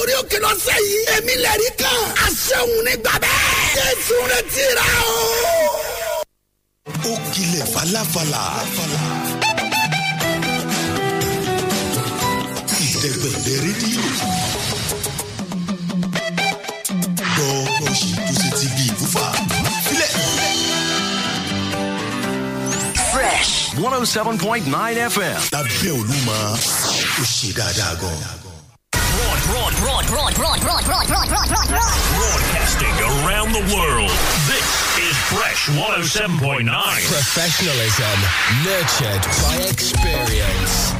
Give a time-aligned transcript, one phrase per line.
[0.00, 1.00] lórí òkè lọ́sẹ̀ yìí.
[1.16, 2.00] èmi lẹ́rí kan.
[2.26, 3.36] àṣehùn ní gbàgbẹ́.
[3.76, 5.18] jésù rẹ̀ ti rà o.
[7.10, 8.42] ó kilẹ̀ falafala.
[12.86, 14.04] ìdẹ́gbẹ̀dẹ́ rédíò.
[17.36, 17.48] bó
[18.00, 18.86] ṣe tó ṣe ti bí
[19.86, 20.12] filẹ̀.
[23.12, 25.40] Fresh 107.9 FM.
[25.54, 26.38] lábẹ́ olúmọ
[27.22, 28.49] ó ṣe dáadáa gan.
[29.78, 31.94] Broad, broad, broad, broad, broad, broad, broad, broad, broad, broad, broad.
[32.16, 34.10] Broadcasting around the world.
[34.46, 36.68] This is Fresh 107.9.
[37.06, 38.18] Professionalism
[38.64, 40.99] nurtured by experience.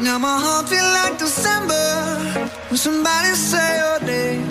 [0.00, 1.86] Now my heart feel like December
[2.68, 4.46] when somebody say your name.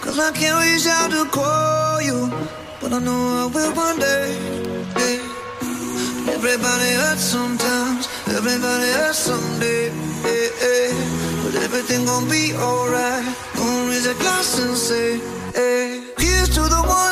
[0.00, 2.30] Cause I can't reach out to call you,
[2.80, 4.28] but I know I will one day.
[4.98, 5.18] Hey.
[6.36, 9.90] Everybody hurts sometimes, everybody hurts someday.
[11.44, 13.24] But everything gon' be alright.
[13.56, 15.20] Gonna raise a glass and say,
[15.54, 16.02] hey.
[16.18, 17.11] Here's to the ones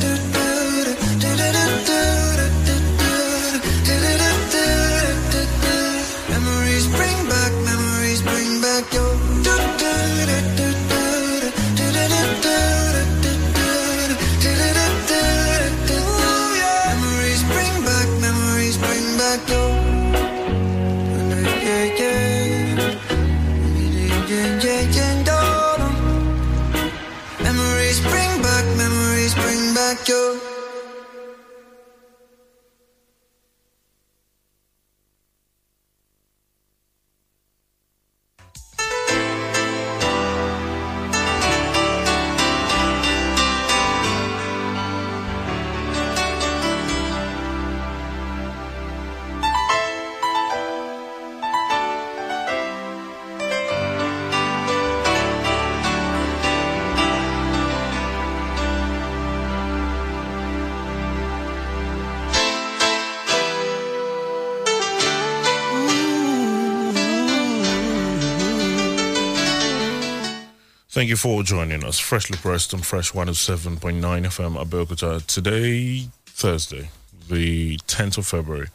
[71.01, 71.97] Thank you for joining us.
[71.97, 75.25] Freshly pressed on Fresh 107.9 FM Abeokuta.
[75.25, 76.91] Today, Thursday,
[77.27, 78.67] the 10th of February,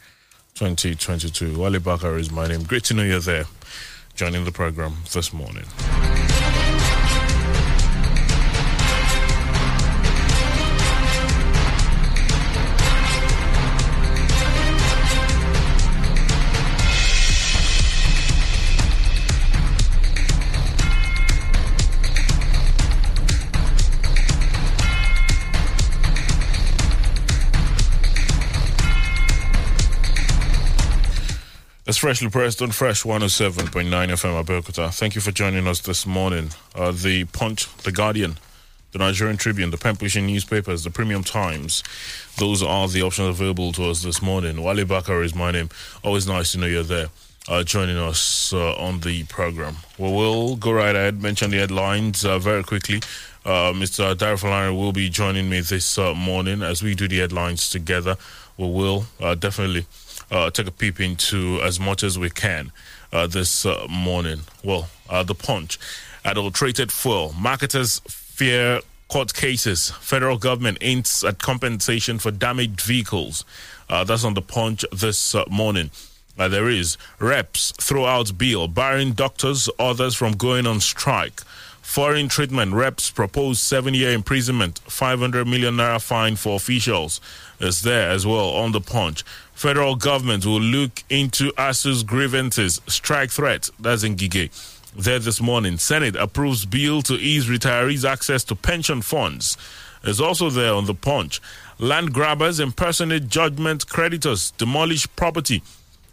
[0.55, 1.57] 2022.
[1.57, 2.63] Wale Bakar is my name.
[2.63, 3.45] Great to know you're there,
[4.13, 5.63] joining the program this morning.
[31.99, 34.93] Freshly pressed on Fresh 107.9 FM Abeokuta.
[34.93, 36.51] Thank you for joining us this morning.
[36.75, 38.37] Uh, the Punch, The Guardian,
[38.91, 41.83] the Nigerian Tribune, the pushing newspapers, the Premium Times.
[42.37, 44.61] Those are the options available to us this morning.
[44.61, 45.69] Wale Bakar is my name.
[46.03, 47.07] Always nice to know you're there.
[47.47, 49.77] Uh, joining us uh, on the program.
[49.97, 52.97] Well, we'll go right ahead, mention the headlines uh, very quickly.
[53.43, 54.13] Uh, Mr.
[54.13, 58.17] Darifalani will be joining me this uh, morning as we do the headlines together.
[58.57, 59.85] We will uh, definitely
[60.31, 62.71] uh, take a peep into as much as we can
[63.11, 64.41] uh, this uh, morning.
[64.63, 65.79] Well, uh, the punch.
[66.25, 67.33] Adulterated fuel.
[67.37, 69.91] Marketers fear court cases.
[70.01, 73.45] Federal government aims at compensation for damaged vehicles.
[73.89, 75.91] Uh, that's on the punch this uh, morning.
[76.35, 81.41] There is reps throw out bill barring doctors, others from going on strike.
[81.87, 87.21] Foreign treatment reps propose seven year imprisonment, 500 million naira fine for officials.
[87.61, 89.23] Is there as well on the punch.
[89.57, 93.71] Federal government will look into ASUU's grievances, strike threat.
[93.79, 94.51] That's Ngige.
[94.95, 99.57] There this morning, Senate approves bill to ease retirees' access to pension funds.
[100.03, 101.41] Is also there on the punch.
[101.79, 105.63] Land grabbers impersonate judgment creditors, demolish property.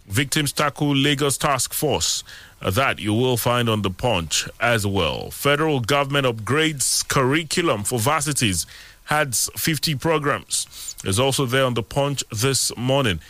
[0.06, 2.24] Victims tackle Lagos task force.
[2.62, 5.30] Uh, that you will find on the punch as well.
[5.30, 8.64] Federal government upgrades curriculum for varsities,
[9.10, 10.93] adds 50 programs.
[11.04, 13.20] Is also there on the punch this morning.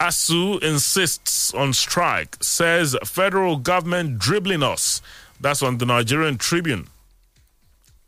[0.00, 5.02] ASUU insists on strike, says federal government dribbling us.
[5.40, 6.86] That's on the Nigerian Tribune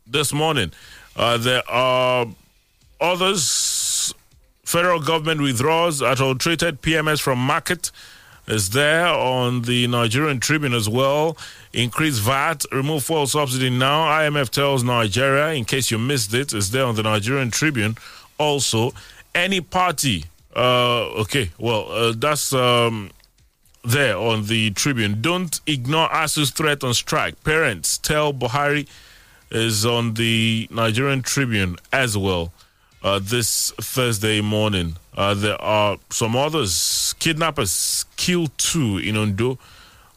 [0.07, 0.71] this morning.
[1.15, 2.25] Uh, there are
[2.99, 4.13] others.
[4.63, 7.91] Federal government withdraws adulterated PMS from market.
[8.47, 11.37] Is there on the Nigerian Tribune as well.
[11.73, 14.05] Increase VAT, remove fuel subsidy now.
[14.07, 17.97] IMF tells Nigeria, in case you missed it, is there on the Nigerian Tribune.
[18.41, 18.91] Also,
[19.35, 20.25] any party.
[20.55, 23.11] Uh, okay, well, uh, that's um,
[23.83, 25.21] there on the Tribune.
[25.21, 27.43] Don't ignore ASUU's threat on strike.
[27.43, 28.87] Parents tell Buhari
[29.51, 32.51] is on the Nigerian Tribune as well
[33.03, 34.95] uh, this Thursday morning.
[35.15, 37.13] Uh, there are some others.
[37.19, 39.59] Kidnappers kill two in Ondo,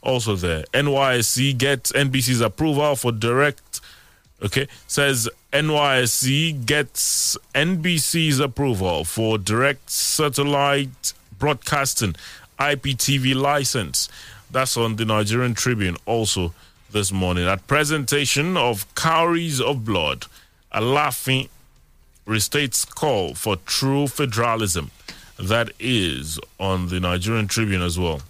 [0.03, 0.65] also there.
[0.73, 3.82] NYC gets NBC's approval for direct.
[4.43, 12.16] Okay, says NYSC gets NBC's approval for direct satellite broadcasting
[12.58, 14.08] IPTV license.
[14.50, 16.52] That's on the Nigerian Tribune also
[16.90, 17.46] this morning.
[17.46, 20.26] At presentation of cowries of blood,
[20.74, 21.48] Alaafin
[22.26, 24.90] restates call for true federalism.
[25.38, 28.22] That is on the Nigerian Tribune as well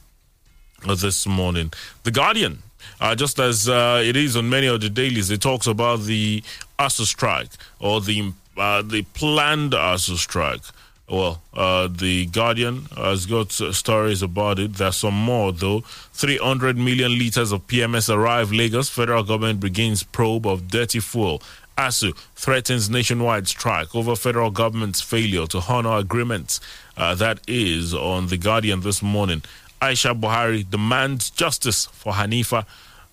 [0.86, 1.72] this morning.
[2.02, 2.62] The Guardian,
[3.00, 6.42] uh, just as uh, it is on many of the dailies, it talks about the
[6.78, 7.50] ASUU strike
[7.80, 10.62] or the uh, the planned ASUU strike.
[11.08, 14.74] Well, uh, the Guardian has got stories about it.
[14.74, 15.80] There's some more though.
[16.14, 18.88] 300 million liters of PMS arrive Lagos.
[18.88, 21.42] Federal government begins probe of dirty fuel.
[21.76, 26.60] ASUU threatens nationwide strike over federal government's failure to honor agreements.
[26.96, 29.42] Uh, that is on The Guardian this morning.
[29.84, 32.64] Aisha Buhari demands justice for Hanifa.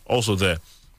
[0.05, 0.57] Also there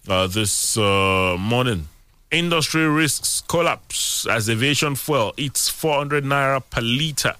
[0.09, 1.89] uh, this uh, morning.
[2.31, 7.35] Industry risks collapse as aviation fuel eats 400 naira per liter.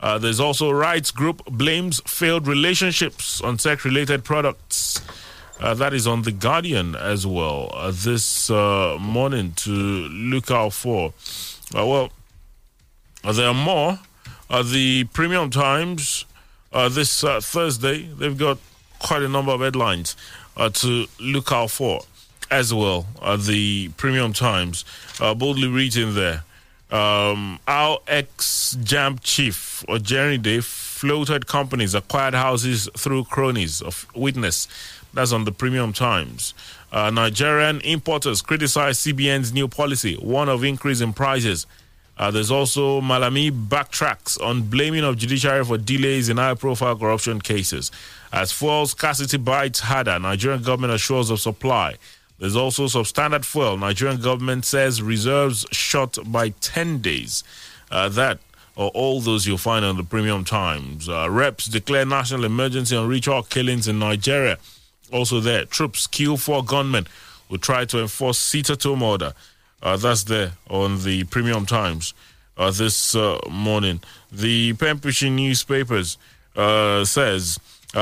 [0.00, 5.00] Uh, there's also rights group blames failed relationships on sex related products.
[5.60, 10.72] Uh, that is on The Guardian as well uh, this uh, morning to look out
[10.72, 11.12] for.
[11.74, 12.12] Uh, well,
[13.32, 13.98] there are more.
[14.50, 16.24] The Premium Times
[16.72, 18.58] this Thursday, they've got
[18.98, 20.16] quite a number of headlines
[20.56, 22.00] to look out for
[22.50, 23.06] as well.
[23.38, 24.84] the Premium Times
[25.18, 26.44] boldly reading there.
[26.90, 34.66] Um, our ex JAMB chief Ojerinde floated companies acquired houses through cronies of witness
[35.12, 36.54] that's on the Premium Times.
[36.92, 41.66] Uh, Nigerian importers criticize CBN's new policy, one of increase in prices.
[42.18, 47.92] Uh, there's also Malami backtracks on blaming of judiciary for delays in high-profile corruption cases.
[48.32, 51.94] As fuel scarcity bites harder, Nigerian government assures of supply.
[52.38, 53.76] There's also substandard fuel.
[53.76, 57.44] Nigerian government says reserves short by 10 days.
[57.90, 58.40] Uh, that
[58.78, 61.08] or all those you'll find on the Premium Times.
[61.08, 64.56] Uh, reps declare national emergency on ritual killings in Nigeria.
[65.12, 67.08] Also there, troops kill four gunmen
[67.48, 69.32] who try to enforce sit-at-home order.
[69.82, 72.14] Uh, that's there on the Premium Times
[72.56, 74.00] uh, this uh, morning.
[74.32, 76.18] The pushing newspapers
[76.54, 77.58] says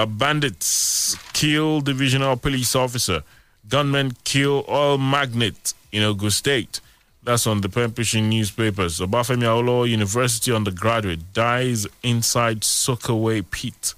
[0.09, 3.23] bandits kill divisional police officer.
[3.69, 6.81] Gunmen kill oil magnate in Ogun State.
[7.23, 9.01] That's on the pushing newspapers.
[9.01, 13.95] Obafemi Awolowo University undergraduate dies inside soakaway pit.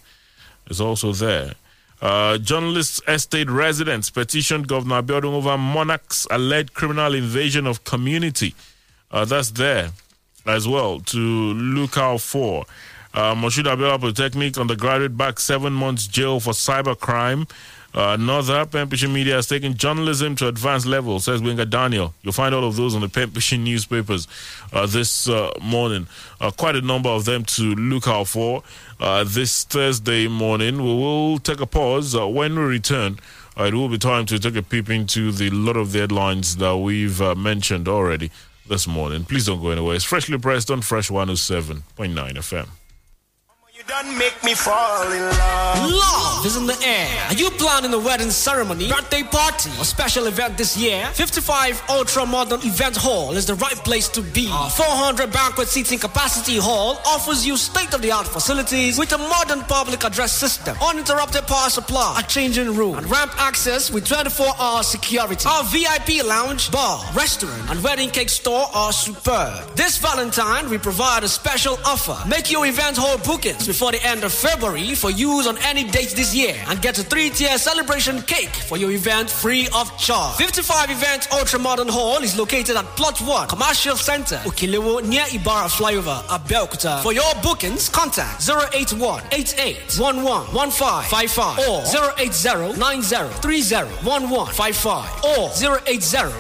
[0.71, 1.55] is also there.
[2.01, 8.55] Uh, journalists, estate residents petitioned Governor Abiodun over monarchs' alleged criminal invasion of community.
[9.11, 9.91] Uh, that's there
[10.47, 12.65] as well to look out for.
[13.15, 17.51] Uh, Moshood Abiola Polytechnic undergraduate back seven months jail for cybercrime.
[17.95, 22.13] Uh, another Pembrokeshire Media has taken journalism to advanced levels, says Gbenga Daniel.
[22.23, 24.29] You'll find all of those on the Pembrokeshire newspapers
[24.73, 26.07] uh, this uh, morning.
[26.41, 28.63] Uh, quite a number of them to look out for
[29.01, 30.77] uh, this Thursday morning.
[30.77, 32.15] We will take a pause.
[32.15, 33.19] When we return,
[33.57, 36.77] it will be time to take a peep into the lot of the headlines that
[36.77, 38.31] we've mentioned already
[38.67, 39.25] this morning.
[39.25, 39.97] Please don't go anywhere.
[39.97, 41.83] It's freshly pressed on Fresh 107.9
[42.15, 42.69] FM
[43.89, 45.91] done make me fall in love.
[45.91, 47.25] Love is in the air.
[47.29, 51.07] Are you planning a wedding ceremony, birthday party, or special event this year?
[51.15, 54.47] 55 Ultra Modern Event Hall is the right place to be.
[54.53, 60.33] Our 400 banquet seating capacity hall offers you state-of-the-art facilities with a modern public address
[60.33, 65.49] system, uninterrupted power supply, a changing room, and ramp access with 24-hour security.
[65.49, 69.75] Our VIP lounge, bar, restaurant, and wedding cake store are superb.
[69.77, 72.17] This Valentine, we provide a special offer.
[72.29, 76.11] Make your event hall bookings before the end of February for use on any date
[76.17, 80.37] this year and get a three-tier celebration cake for your event free of charge.
[80.37, 85.69] 55 Event Ultra Modern Hall is located at Plot 1, Commercial Center, Okilewo, near Ibara
[85.71, 87.01] Flyover, Abeokuta.
[87.05, 88.43] For your bookings, contact
[88.75, 90.13] 081 88 or
[92.19, 92.79] 080
[95.23, 95.51] or
[95.87, 96.33] 080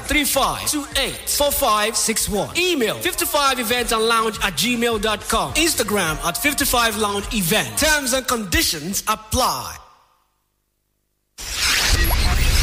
[2.61, 5.54] Email 55 event and lounge at gmail.com.
[5.54, 7.78] Instagram at 55 lounge event.
[7.78, 9.76] Terms and conditions apply.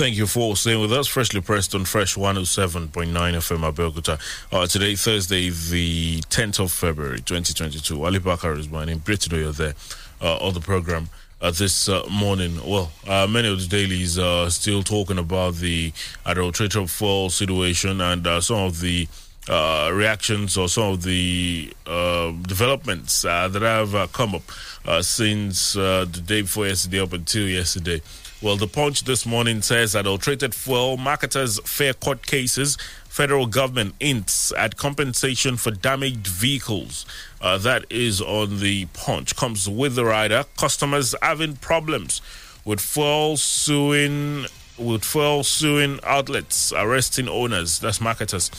[0.00, 1.06] Thank you for staying with us.
[1.08, 4.18] Freshly pressed on Fresh 107.9 FM Abeokuta.
[4.50, 8.02] Uh, today, Thursday, the 10th of February, 2022.
[8.02, 9.02] Ali Bakar is my name.
[9.04, 9.74] Great to know you're there
[10.22, 11.10] uh, on the program.
[11.42, 12.58] Uh, this uh, morning.
[12.66, 15.92] Well, uh, many of the dailies are still talking about the
[16.24, 19.06] adulterated fuel situation and uh, some of the
[19.50, 26.40] uh, reactions or some of the uh, developments that have come up since the day
[26.40, 28.00] before yesterday up until yesterday.
[28.42, 32.78] Well, the Punch this morning says adulterated fuel marketers fair court cases.
[33.06, 37.04] Federal government hints at compensation for damaged vehicles.
[37.42, 39.36] Uh, that is on the Punch.
[39.36, 40.46] Comes with the rider.
[40.56, 42.22] Customers having problems
[42.64, 44.46] with fuel suing
[44.78, 47.78] with fuel suing outlets arresting owners.
[47.78, 48.50] That's marketers.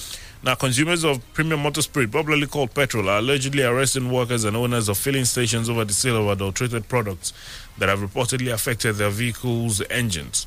[0.43, 4.89] Now, consumers of premium motor spirit, popularly called petrol, are allegedly arresting workers and owners
[4.89, 7.33] of filling stations over the sale of adulterated products
[7.81, 10.45] that have reportedly affected their vehicles' engines.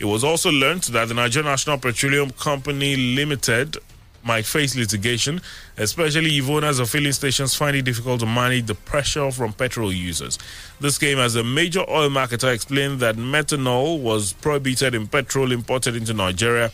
[0.00, 3.76] It was also learnt that the Nigerian National Petroleum Company Limited
[4.24, 5.40] might face litigation,
[5.76, 9.92] especially if owners of filling stations find it difficult to manage the pressure from petrol
[9.92, 10.36] users.
[10.80, 15.94] This came as a major oil marketer explained that methanol was prohibited in petrol imported
[15.94, 16.72] into Nigeria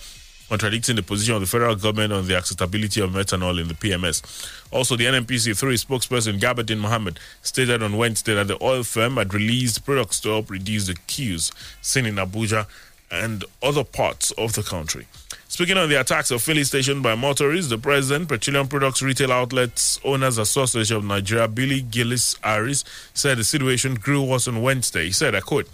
[0.51, 4.21] contradicting the position of the federal government on the acceptability of methanol in the PMS.
[4.73, 9.17] Also, the NNPC 3 spokesperson Garba Deen Mohammed stated on Wednesday that the oil firm
[9.17, 12.67] had released products to help reduce the queues seen in Abuja
[13.13, 15.07] and other parts of the country.
[15.47, 20.01] Speaking on the attacks of filling station by motorists, the president, Petroleum Products Retail Outlets
[20.05, 22.75] Owners Association of Nigeria, Billy Gillis-Harry,
[23.15, 25.05] said the situation grew worse on Wednesday.
[25.07, 25.69] He said, I quote,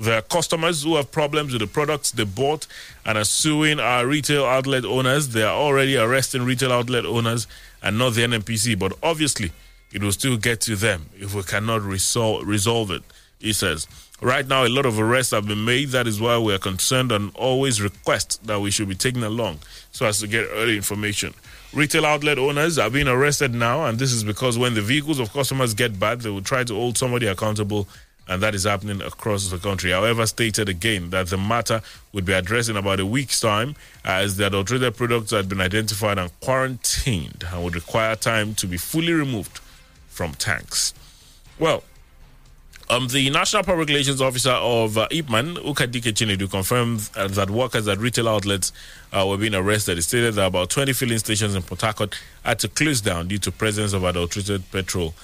[0.00, 2.66] There are customers who have problems with the products they bought
[3.04, 5.28] and are suing our retail outlet owners.
[5.28, 7.46] They are already arresting retail outlet owners
[7.82, 8.78] and not the NNPC.
[8.78, 9.52] But obviously,
[9.92, 13.02] it will still get to them if we cannot resol- resolve it,
[13.40, 13.86] he says.
[14.22, 15.90] Right now, a lot of arrests have been made.
[15.90, 19.58] That is why we are concerned and always request that we should be taken along
[19.92, 21.34] so as to get early information.
[21.74, 25.32] Retail outlet owners are being arrested now, and this is because when the vehicles of
[25.32, 27.86] customers get bad, they will try to hold somebody accountable,
[28.30, 29.90] and that is happening across the country.
[29.90, 31.82] However, stated again that the matter
[32.12, 36.16] would be addressed in about a week's time, as the adulterated products had been identified
[36.16, 39.58] and quarantined and would require time to be fully removed
[40.08, 40.94] from tanks.
[41.58, 41.82] Well,
[42.88, 47.88] um, the National Public Relations Officer of uh, IPMAN, Ukadike Chinedu, confirmed uh, that workers
[47.88, 48.72] at retail outlets
[49.12, 49.96] uh, were being arrested.
[49.96, 53.38] He stated that about 20 filling stations in Port Harcourt had to close down due
[53.38, 55.14] to presence of adulterated petrol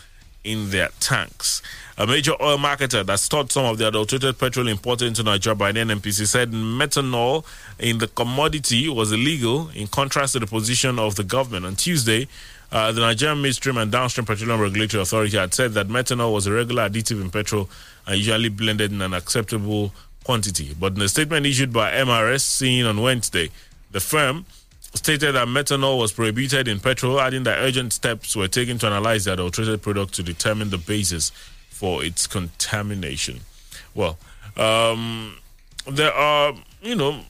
[0.43, 1.61] in their tanks.
[1.99, 5.73] A major oil marketer that stored some of the adulterated petrol imported into Nigeria by
[5.73, 7.43] the NNPC said methanol
[7.79, 11.65] in the commodity was illegal, in contrast to the position of the government.
[11.65, 12.29] On Tuesday,
[12.71, 16.53] uh, the Nigerian Midstream and Downstream Petroleum Regulatory Authority had said that methanol was a
[16.53, 17.71] regular additive in petrol
[18.07, 20.77] and usually blended in an acceptable quantity.
[20.79, 23.49] But in a statement issued by MRS seen on Wednesday,
[23.93, 24.45] the firm
[24.93, 29.25] stated that methanol was prohibited in petrol, adding that urgent steps were taken to analyze
[29.25, 31.33] the adulterated product to determine the basis
[31.79, 33.41] for its contamination.
[33.95, 34.15] Well,
[34.57, 35.37] um,
[35.87, 37.21] there are, you know,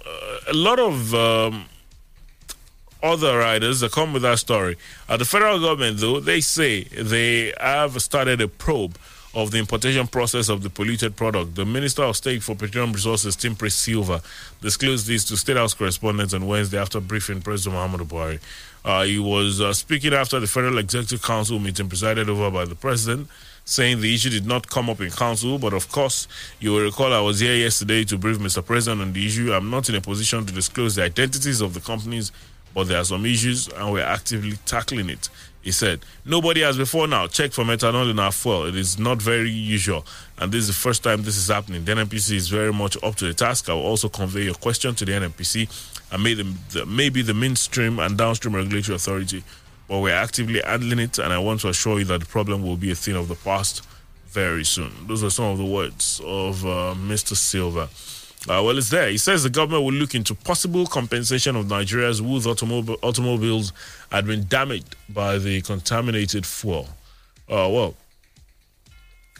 [0.48, 1.14] a lot of.
[1.14, 1.66] Um,
[3.02, 4.76] other riders that come with that story.
[5.08, 8.96] Uh, the federal government, though, they say they have started a probe
[9.34, 11.54] of the importation process of the polluted product.
[11.54, 14.22] The Minister of State for Petroleum Resources, Timipre Sylva,
[14.62, 18.40] disclosed this to State House correspondents on Wednesday after briefing President Muhammadu Buhari.
[18.82, 22.74] Uh, he was uh, speaking after the Federal Executive Council meeting presided over by the
[22.74, 23.28] President,
[23.66, 26.29] saying the issue did not come up in Council, but of course,
[26.61, 28.64] you will recall I was here yesterday to brief Mr.
[28.64, 29.52] President on the issue.
[29.52, 32.33] I'm not in a position to disclose the identities of the companies
[32.76, 35.31] but there are some issues and we're actively tackling it.
[35.62, 38.66] He said, Nobody has before now checked for methanol in our fuel.
[38.66, 40.05] It is not very usual,
[40.37, 41.87] and this is the first time this is happening.
[41.87, 43.70] The NNPC is very much up to the task.
[43.70, 45.66] I will also convey your question to the NNPC
[46.12, 49.42] and maybe the, maybe the midstream and downstream regulatory authority,
[49.88, 52.77] but we're actively handling it, and I want to assure you that the problem will
[52.77, 53.83] be a thing of the past
[54.29, 54.92] very soon.
[55.07, 57.35] Those are some of the words of uh, Mr.
[57.37, 57.88] Sylva.
[58.49, 59.09] Uh, well, it's there.
[59.09, 63.72] He says the government will look into possible compensation of Nigeria's whose automob- automobiles
[64.12, 66.88] had been damaged by the contaminated fuel.
[67.49, 67.94] Uh, well,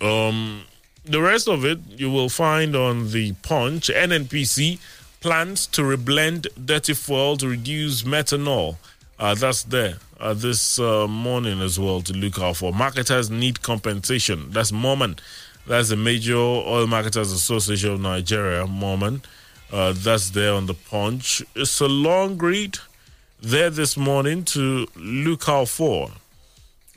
[0.01, 0.63] um,
[1.05, 3.89] the rest of it you will find on the Punch.
[3.89, 4.79] NNPC
[5.21, 8.77] plans to reblend dirty fuel to reduce methanol.
[9.19, 12.73] Uh, that's there uh, this uh, morning as well to look out for.
[12.73, 14.51] Marketers need compensation.
[14.51, 15.19] That's MOMAN.
[15.67, 19.23] That's the major oil marketers association of Nigeria, MOMAN.
[19.73, 21.43] Uh, that's there on the punch.
[21.55, 22.79] It's a long read
[23.41, 26.11] there this morning to look out for.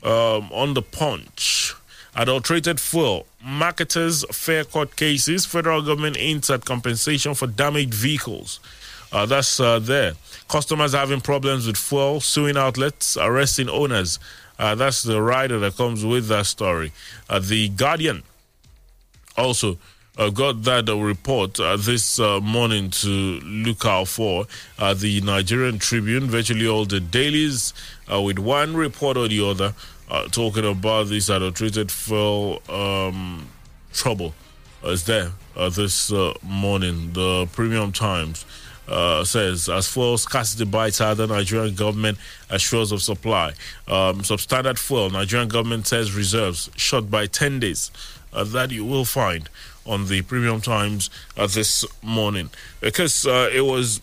[0.02, 1.74] Um, on the punch,
[2.16, 8.60] adulterated fuel, marketers fair court cases, federal government aims at compensation for damaged vehicles.
[9.12, 10.14] Uh, that's uh, there.
[10.48, 14.18] Customers having problems with fuel, suing outlets, arresting owners.
[14.58, 16.92] Uh, that's the rider that comes with that story.
[17.28, 18.22] Uh, the Guardian
[19.36, 19.78] also
[20.18, 23.08] uh, got that report uh, this morning to
[23.40, 24.46] look out for.
[24.78, 27.72] The Nigerian Tribune, virtually all the dailies,
[28.08, 29.74] with one report or the other,
[30.30, 33.48] talking about this adulterated fuel um,
[33.92, 34.34] trouble.
[34.84, 35.30] is there
[35.70, 37.12] this morning.
[37.14, 38.44] The Premium Times.
[38.90, 42.18] Uh, says as fuel scarcity bites the Nigerian government
[42.50, 43.50] assures of supply.
[43.86, 47.92] Um, substandard fuel, Nigerian government says reserves shot by 10 days
[48.32, 49.48] uh, that you will find
[49.86, 52.50] on the Premium Times uh, this morning.
[52.80, 54.00] Because uh, it was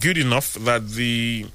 [0.00, 1.46] good enough that the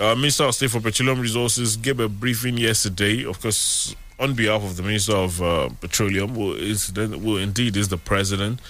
[0.00, 4.62] uh, Minister of State for Petroleum Resources gave a briefing yesterday, of course, on behalf
[4.62, 8.60] of the Minister of uh, Petroleum, who is who indeed is the President.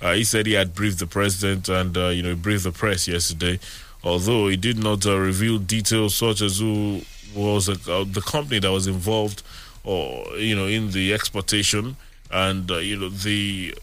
[0.00, 3.58] Uh, he said he had briefed the President and, you know, briefed the press yesterday,
[4.02, 7.02] although he did not reveal details such as who
[7.34, 9.42] was the company that was involved
[9.84, 11.96] or, you know, in the exportation
[12.30, 13.74] and uh, you know the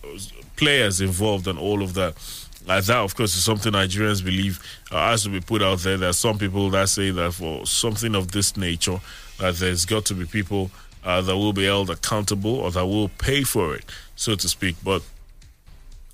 [0.56, 2.16] players involved and all of that.
[2.68, 4.60] Uh, that, of course, is something Nigerians believe
[4.92, 5.96] uh, has to be put out there.
[5.98, 9.00] There are some people that say that for something of this nature,
[9.40, 10.70] that there's got to be people
[11.06, 13.86] uh, that will be held accountable or that will pay for it,
[14.18, 14.76] so to speak.
[14.84, 15.02] But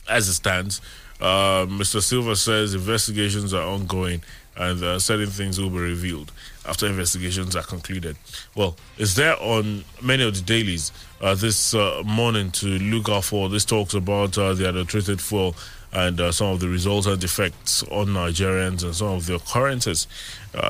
[0.09, 0.81] as it stands,
[1.21, 2.01] uh, Mr.
[2.01, 4.21] Sylva says investigations are ongoing
[4.55, 6.31] and uh, certain things will be revealed
[6.65, 8.15] after investigations are concluded.
[8.55, 13.23] Well, it's there on many of the dailies uh, this uh, morning to look out
[13.23, 13.49] for.
[13.49, 15.55] This talks about uh, the adulterated fuel
[15.91, 20.07] and uh, some of the resultant effects on Nigerians and some of the occurrences,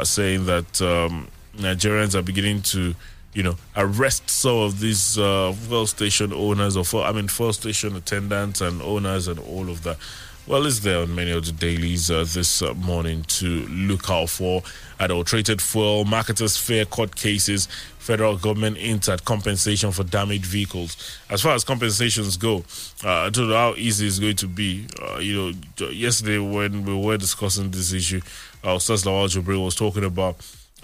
[0.03, 2.93] saying that um, Nigerians are beginning to,
[3.33, 7.95] you know, arrest some of these uh, fuel station owners or, I mean, fuel station
[7.95, 9.97] attendants and owners and all of that.
[10.45, 14.29] Well, it's there on many of the dailies uh, this uh, morning to look out
[14.29, 14.61] for
[14.99, 17.67] adulterated fuel, marketers' fair court cases,
[17.97, 21.17] federal government hints at compensation for damaged vehicles.
[21.29, 22.65] As far as compensations go,
[23.05, 24.85] uh, I don't know how easy it's going to be.
[25.01, 28.19] Uh, you know, yesterday when we were discussing this issue,
[28.65, 30.35] uh, Ustaz Lawal Jibril was talking about,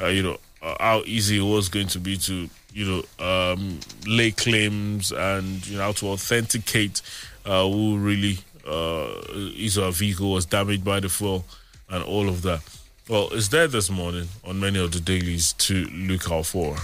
[0.01, 2.85] uh, you know, uh, how easy it was going to be to, you
[3.19, 7.01] know, um, lay claims and, you know, how to authenticate
[7.45, 9.21] uh, who really uh,
[9.55, 11.45] is our vehicle was damaged by the fall
[11.89, 12.61] and all of that.
[13.07, 16.75] Well, it's there this morning on many of the dailies to look out for.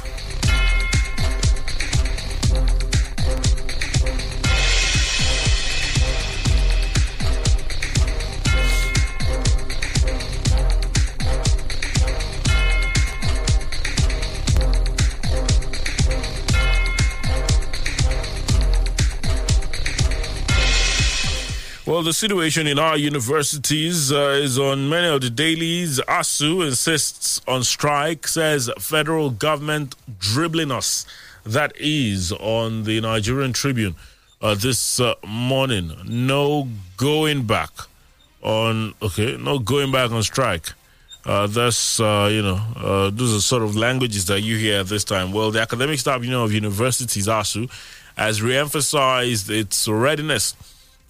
[21.96, 26.02] Well, the situation in our universities uh, is on many of the dailies.
[26.02, 31.06] ASUU insists on strike, says federal government dribbling us.
[31.46, 33.96] That is on the Nigerian Tribune
[34.42, 35.94] uh, this uh, morning.
[36.06, 37.72] No going back
[38.42, 40.74] on, okay, no going back on strike.
[41.26, 44.88] Uh, that's, uh, you know, uh, those are sort of languages that you hear at
[44.88, 45.32] this time.
[45.32, 47.72] Well, the Academic Staff you know of Universities, ASUU,
[48.18, 50.56] has re emphasized its readiness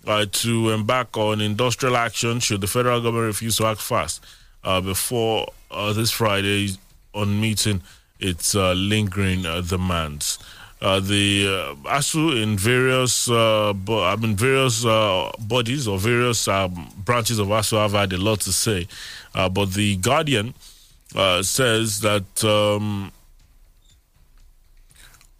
[0.05, 4.23] uh, to embark on industrial action should the federal government refuse to act fast
[4.63, 6.69] uh, before uh, this Friday
[7.13, 7.81] on meeting
[8.19, 10.39] its uh, lingering uh, demands.
[10.81, 11.45] Uh, the
[11.85, 17.93] ASUU in various, bo- I mean, various bodies or various um, branches of ASUU have
[17.93, 18.87] had a lot to say,
[19.33, 20.53] but the Guardian
[21.41, 23.11] says that um,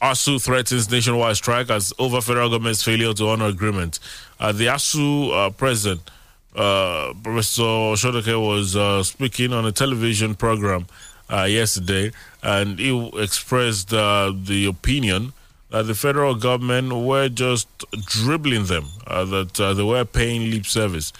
[0.05, 3.97] ASUU threatens nationwide strike as over federal government's failure to honor agreement.
[4.39, 6.11] Uh, the ASUU uh, president,
[6.55, 10.85] uh, Professor Osodeke, was uh, speaking on a television program
[11.33, 12.11] uh, yesterday,
[12.43, 15.33] and he expressed uh, the opinion
[15.71, 17.67] that the federal government were just
[18.05, 21.11] dribbling them, that they were paying lip service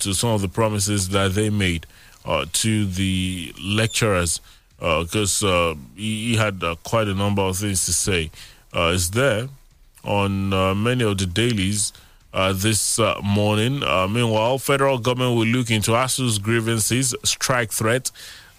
[0.00, 1.86] to some of the promises that they made
[2.52, 4.40] to the lecturers
[4.78, 8.30] because uh, uh, he, he, had uh, quite a number of things to say.
[8.74, 9.48] it's there
[10.04, 10.50] on
[10.82, 11.92] many of the dailies
[12.32, 13.80] this morning.
[14.12, 18.10] meanwhile, federal government will look into ASUU's grievances, strike threat.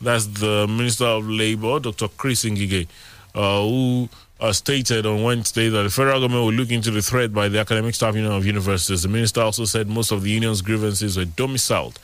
[0.01, 2.07] That's the Minister of Labor, Dr.
[2.09, 2.87] Chris Ngige,
[3.33, 7.47] who uh, stated on Wednesday that the federal government will look into the threat by
[7.47, 9.03] the Academic Staff Union of Universities.
[9.03, 11.99] The minister also said most of the union's grievances were domiciled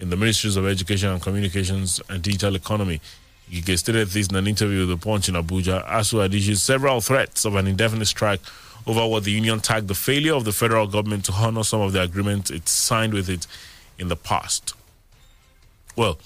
[0.00, 3.00] in the Ministries of Education and Communications and Digital Economy.
[3.50, 5.86] He stated this in an interview with The Punch in Abuja.
[5.88, 8.40] ASUU had issued several threats of an indefinite strike
[8.86, 11.92] over what the union tagged the failure of the federal government to honor some of
[11.92, 13.46] the agreements it signed with it
[13.98, 14.74] in the past.
[15.96, 16.18] Well,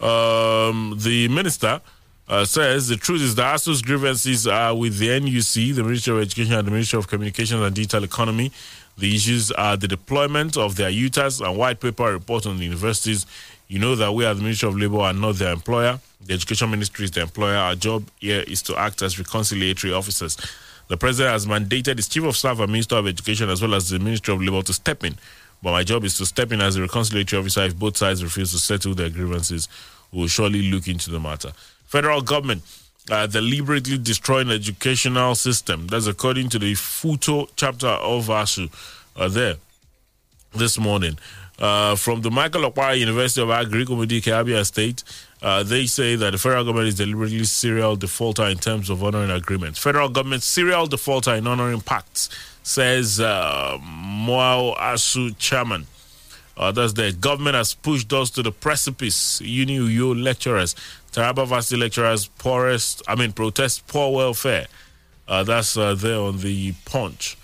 [0.00, 1.80] um, the minister
[2.28, 6.20] uh, says the truth is that ASUU's grievances are with the NUC, the Ministry of
[6.22, 8.52] Education, and the Ministry of Communications and Digital Economy.
[8.98, 13.26] The issues are the deployment of their UTAS and white paper report on the universities.
[13.72, 15.98] You know that we, as the Ministry of Labour, are not their employer.
[16.26, 17.56] The Education Ministry is the employer.
[17.56, 20.36] Our job here is to act as reconciliatory officers.
[20.88, 23.88] The President has mandated his Chief of Staff and Minister of Education, as well as
[23.88, 25.14] the Ministry of Labour, to step in.
[25.62, 28.52] But my job is to step in as a reconciliatory officer if both sides refuse
[28.52, 29.70] to settle their grievances.
[30.12, 31.52] We will surely look into the matter.
[31.86, 32.64] Federal government
[33.10, 35.86] uh, deliberately destroying the educational system.
[35.86, 38.70] That's according to the Futo chapter of ASUU
[39.16, 39.54] uh, there
[40.54, 41.16] this morning.
[41.58, 45.04] Uh, from the Michael Okpara University of Agric, Umudike, Abia State,
[45.42, 49.30] uh, they say that the federal government is deliberately serial defaulter in terms of honoring
[49.30, 49.78] agreements.
[49.78, 52.30] Federal government serial defaulter in honoring pacts,
[52.62, 55.86] says uh, MOUAU ASUU chairman.
[56.56, 59.40] Uh, that's the government has pushed us to the precipice.
[59.40, 60.74] Uni Uyo lecturers,
[61.12, 64.66] Taraba Varsity lecturers, poorest, I mean, protest poor welfare.
[65.28, 67.36] Uh, that's uh, there on the punch.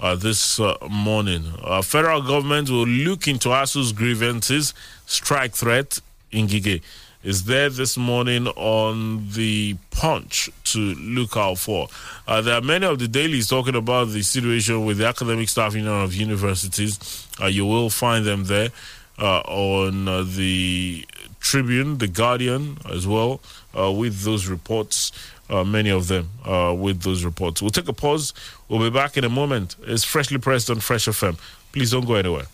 [0.00, 1.44] Uh, this uh, morning.
[1.62, 4.72] Uh, federal government will look into ASUU's grievances,
[5.04, 6.00] strike threat
[6.32, 6.80] Ngige
[7.22, 11.88] is there this morning on the punch to look out for.
[12.26, 15.74] Uh, there are many of the dailies talking about the situation with the academic staff
[15.74, 17.28] union of universities.
[17.40, 18.70] Uh, you will find them there
[19.18, 21.04] uh, on the
[21.40, 23.40] Tribune, the Guardian as well.
[23.74, 25.12] with those reports.
[25.50, 26.30] Many of them
[26.80, 27.60] with those reports.
[27.60, 28.32] We'll take a pause.
[28.70, 29.74] We'll be back in a moment.
[29.82, 31.36] It's freshly pressed on Fresh FM.
[31.72, 32.46] Please don't go anywhere.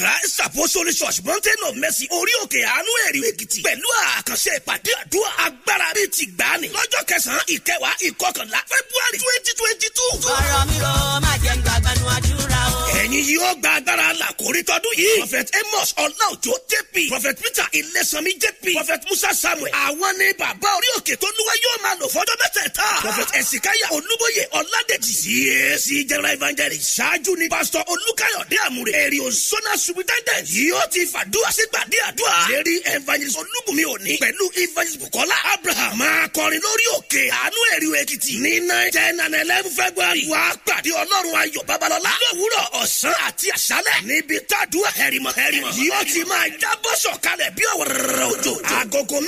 [0.00, 5.30] Christ Apostolic Church Mountain of Mercy orí òkè àánú ẹ̀rí èkìtì pẹ̀lú àkànṣe ìpàdé àdúrà
[5.44, 10.10] agbára bíi ti gbani lọ́jọ́ kẹsàn-án ìkẹwàá ìkọkànlá February twenty twenty two.
[10.36, 10.92] ọ̀rọ̀ mi rọ
[11.24, 12.80] má jẹ́ gbàgbánu àdúrà o.
[13.02, 15.16] ẹ̀yin yóò gba agbára làkórí tọdún yìí.
[15.20, 19.72] prophet amos ọláòjó jp prophet peter ilẹ̀sánmi jp prophet musa samuel.
[19.86, 22.86] àwọn ní bàbá orí òkè tó lúwa yóò máa lò fọjọ́ mẹ́tẹ̀ẹ̀ta.
[23.04, 28.92] prophet esikaya olúbóyè ọládèjì cac general evangelist ṣáájú ni pastor olúkáyọ̀dé àmúre.
[29.04, 32.36] èrè òṣónà superintendent yóò ti fàdúrà sígbàdí àdúrà.
[32.50, 38.32] lérí evangelist olúbùnmi òní pẹ̀lú evangelist bukola abraham máa kọrin lórí òkè àánú ẹ̀rí èkìtì
[38.44, 40.22] ní nine ten and eleven february.
[40.32, 46.20] wàá pàdé ọlọ́run ayọ̀ babalọ́lá lówùúrọ̀ ọ̀sán àti àṣálẹ̀ níbi tàdúrà hẹ̀rìmọ̀ hẹ̀rìmọ̀ yóò ti
[46.30, 48.52] máa jábọ́ sọ̀kalẹ̀ bí ọ̀rọ̀ òjò.
[48.78, 49.18] agogo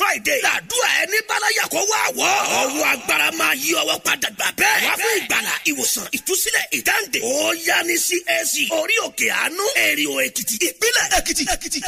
[0.00, 2.32] friday làdúrà ẹni bálayà kó wá wọ̀.
[2.62, 4.80] ọwọ́ agbára máa yí ọwọ́ padà gbà bẹ́ẹ̀.
[4.86, 7.18] wá fún ìgbàlà ìwòsàn ìtúsílẹ̀ ìdáǹdè.
[7.22, 7.48] ó
[10.26, 10.54] èkìtì.
[10.68, 11.80] Ìpínlẹ̀ èkìtì.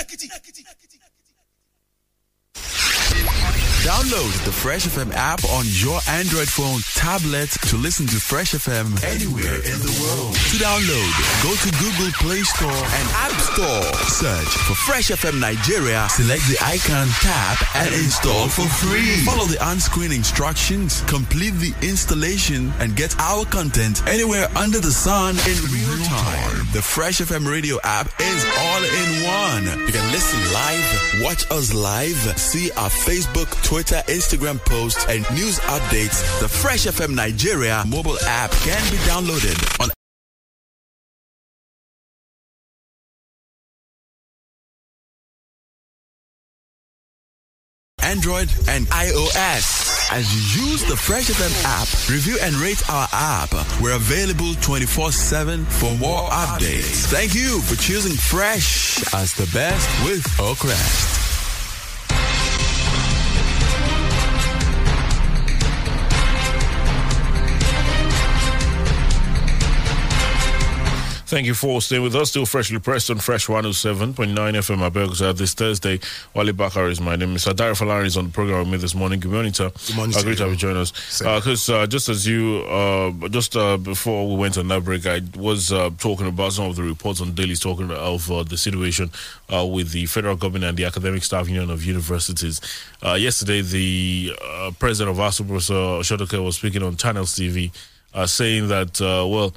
[3.84, 8.86] Download the Fresh FM app on your Android phone, tablet to listen to Fresh FM
[9.04, 10.36] anywhere in the world.
[10.50, 13.82] To download, go to Google Play Store and App Store.
[14.10, 19.22] Search for Fresh FM Nigeria, select the icon, tap, and install for free.
[19.24, 25.36] Follow the on-screen instructions, complete the installation, and get our content anywhere under the sun
[25.46, 26.66] in real time.
[26.72, 29.86] The Fresh FM radio app is all in one.
[29.86, 35.60] You can listen live, watch us live, see our Facebook, Twitter, Instagram posts, and news
[35.70, 36.18] updates.
[36.40, 39.90] The Fresh FM Nigeria mobile app can be downloaded on
[48.10, 50.10] Android and iOS.
[50.10, 53.52] As you use the Fresh FM app, review and rate our app.
[53.80, 57.06] We're available 24 7 for more updates.
[57.06, 61.19] Thank you for choosing Fresh as the best with Oakrest.
[71.30, 72.30] Thank you for staying with us.
[72.30, 76.00] Still freshly pressed on Fresh 107.9 FM Abeokuta this Thursday.
[76.34, 77.36] Wale Bakar is my name.
[77.36, 77.54] Mr.
[77.54, 79.20] Dara Falari is on the program with me this morning.
[79.20, 79.70] Good morning, sir.
[79.86, 80.90] Good morning, uh, Great to have you join us.
[81.20, 85.20] Because uh, just as you, uh, just uh, before we went on that break, I
[85.36, 89.12] was uh, talking about some of the reports on dailies talking of uh, the situation
[89.54, 92.60] uh, with the federal government and the Academic Staff Union of Universities.
[93.06, 97.70] Uh, yesterday, the uh, president of ASUU, Professor Osodeke, was speaking on Channels TV
[98.26, 99.54] saying that, uh, well,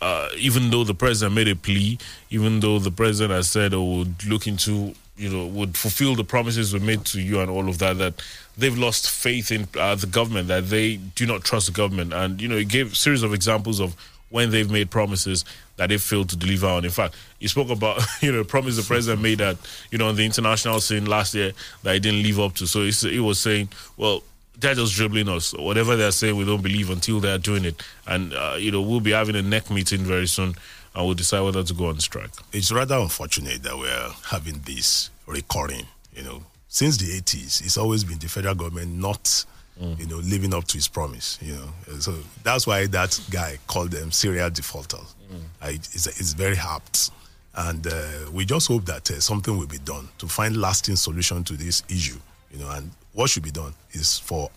[0.00, 1.98] uh, even though the president made a plea,
[2.30, 6.24] even though the president has said or would look into, you know, would fulfill the
[6.24, 8.14] promises we made to you and all of that, that
[8.56, 12.12] they've lost faith in uh, the government, that they do not trust the government.
[12.12, 13.94] And, you know, he gave a series of examples of
[14.30, 15.44] when they've made promises
[15.76, 16.84] that they failed to deliver on.
[16.84, 19.56] In fact, he spoke about, you know, promise the president made that,
[19.90, 22.66] you know, on the international scene last year that he didn't live up to.
[22.66, 24.22] So he was saying, well,
[24.58, 25.52] they're just dribbling us.
[25.54, 27.82] Whatever they're saying, we don't believe until they're doing it.
[28.06, 30.54] And, uh, you know, we'll be having a NEC meeting very soon
[30.94, 32.30] and we'll decide whether to go on strike.
[32.52, 35.86] It's rather unfortunate that we're having this recurring.
[36.14, 39.44] You know, since the 80s, it's always been the federal government not,
[39.80, 41.38] you know, living up to its promise.
[41.42, 42.14] You know, And so
[42.44, 45.14] that's why that guy called them serial defaulters.
[45.62, 47.10] Uh, it- it's, it's very apt.
[47.56, 51.42] And uh, we just hope that uh, something will be done to find lasting solution
[51.44, 52.18] to this issue.
[52.52, 54.50] You know, and what should be done is for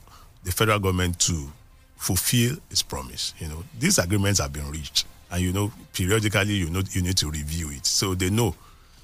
[0.43, 1.48] the federal government to
[1.96, 3.34] fulfill its promise.
[3.39, 7.17] You know, these agreements have been reached, and you know, periodically you know you need
[7.17, 8.56] to review it so they know.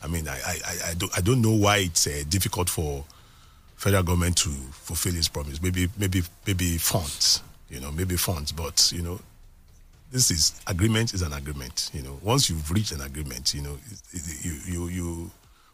[0.04, 3.04] I mean, I I, I- don't I don't know why it's uh, difficult for
[3.78, 5.62] federal government to fulfill its promise.
[5.62, 9.20] Maybe maybe maybe funds, you know, maybe funds, but you know,
[10.12, 11.90] this is agreement is an agreement.
[11.94, 13.78] You know, once you've reached an agreement, you know,
[14.42, 15.32] you you you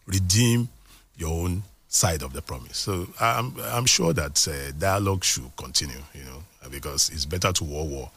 [0.08, 0.70] redeem
[1.18, 2.78] your own side of the promise.
[2.78, 6.02] So I'm I'm sure that uh, dialogue should continue.
[6.14, 8.12] You know, because it's better to war war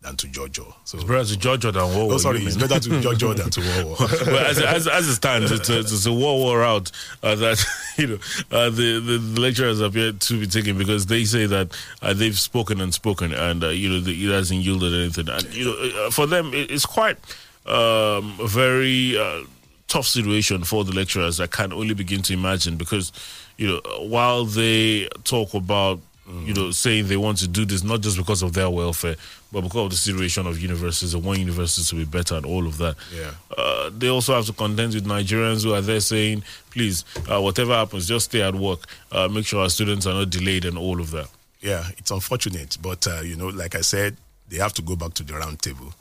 [0.00, 0.74] than to judge war.
[0.84, 2.14] So It's better to judge her than war war.
[2.14, 3.96] Oh, sorry, it's better to judge war than to war war.
[3.98, 6.90] but as, as, as it stands, it's a, it's a war war out
[7.22, 7.64] uh, that
[7.98, 8.18] you know
[8.50, 12.38] uh, the, the the lecturers appear to be taking because they say that uh, they've
[12.38, 15.28] spoken and spoken and uh, you know the, it hasn't yielded anything.
[15.28, 17.18] And you know uh, for them it, it's quite
[17.66, 19.42] um, very uh,
[19.88, 21.40] tough situation for the lecturers.
[21.40, 23.12] I can only begin to imagine because
[23.56, 26.00] you know while they talk about
[26.44, 29.16] you know, saying they want to do this not just because of their welfare,
[29.50, 32.66] but because of the situation of universities and want universities to be better and all
[32.66, 32.96] of that.
[33.14, 33.30] Yeah.
[33.56, 37.74] Uh, they also have to contend with Nigerians who are there saying, please, uh, whatever
[37.74, 38.80] happens, just stay at work.
[39.10, 41.28] Uh, make sure our students are not delayed and all of that.
[41.60, 44.16] Yeah, it's unfortunate, but uh, you know, like I said,
[44.48, 45.92] they have to go back to the round table.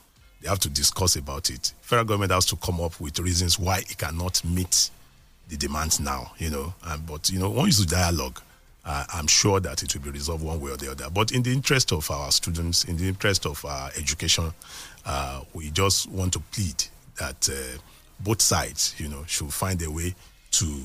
[0.48, 1.74] Have to discuss about it.
[1.82, 4.90] Federal government has to come up with reasons why it cannot meet
[5.50, 6.32] the demands now.
[6.38, 8.42] You know, um, but you know, once you dialogue,
[8.86, 11.10] uh, I'm sure that it will be resolved one way or the other.
[11.10, 14.54] But in the interest of our students, in the interest of our education,
[15.06, 16.86] uh, we just want to plead
[17.20, 17.78] that uh,
[18.22, 20.16] both sides, you know, should find a way
[20.52, 20.82] to,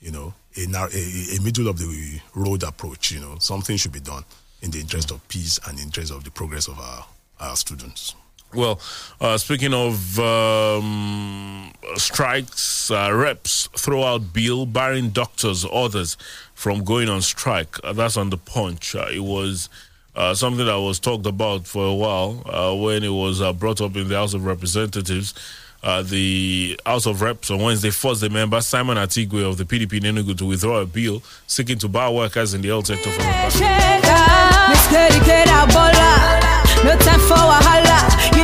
[0.00, 3.10] you know, a, a, a middle of the road approach.
[3.10, 4.24] You know, something should be done
[4.62, 7.06] in the interest of peace and in the interest of the progress of our,
[7.40, 8.14] our students.
[8.54, 8.80] Well,
[9.20, 16.16] uh, speaking of um, strikes, uh, reps throw out bill barring doctors, others
[16.54, 17.76] from going on strike.
[17.84, 18.94] Uh, that's on the punch.
[18.94, 19.68] Uh, it was
[20.16, 23.94] uh, something that was talked about for a while uh, when it was brought up
[23.96, 25.34] in the House of Representatives.
[25.82, 30.16] the House of Reps on Wednesday forced the member Simon Atigwe of the PDP in
[30.16, 33.50] Enugu to withdraw a bill seeking to bar workers in the health sector from no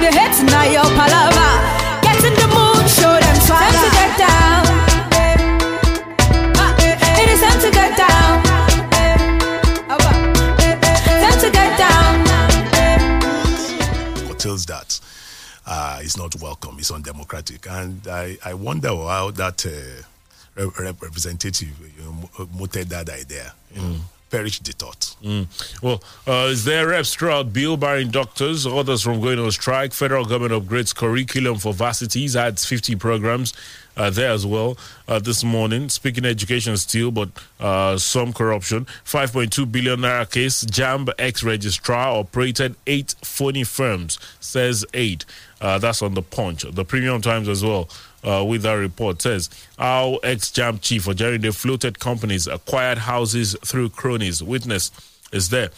[0.05, 1.49] the hate now your palava.
[2.03, 3.73] Get in the mood, show them swagger.
[3.73, 4.63] Time to get down.
[7.21, 8.43] It is time to get down.
[11.23, 12.13] Time to get down.
[14.29, 15.01] Curtails that.
[15.67, 16.77] Uh, it's not welcome.
[16.79, 23.09] It's undemocratic, and I, I wonder how that uh, rep- representative you know, mooted that
[23.09, 23.55] idea.
[23.75, 23.97] You know,
[24.35, 25.15] perish the thought.
[25.23, 25.47] Mm.
[25.81, 29.93] Well, uh, is there reps throughout bill barring doctors, others from going on strike?
[29.93, 33.53] Federal government upgrades curriculum for varsities, adds 50 programs
[33.97, 35.89] uh, there as well uh, this morning.
[35.89, 37.29] Speaking education still, but
[37.61, 38.87] uh, some corruption.
[39.05, 40.65] 5.2 billion naira case.
[40.65, 45.25] JAMB ex registrar operated eight phony firms, says aid.
[45.61, 46.65] Uh, that's on the punch.
[46.69, 47.89] The Premium Times as well
[48.25, 53.91] uh, with that report says our ex-JAMB chief Jerry, they floated companies acquired houses through
[53.91, 54.43] cronies.
[54.43, 54.91] Witness
[55.33, 55.71] is there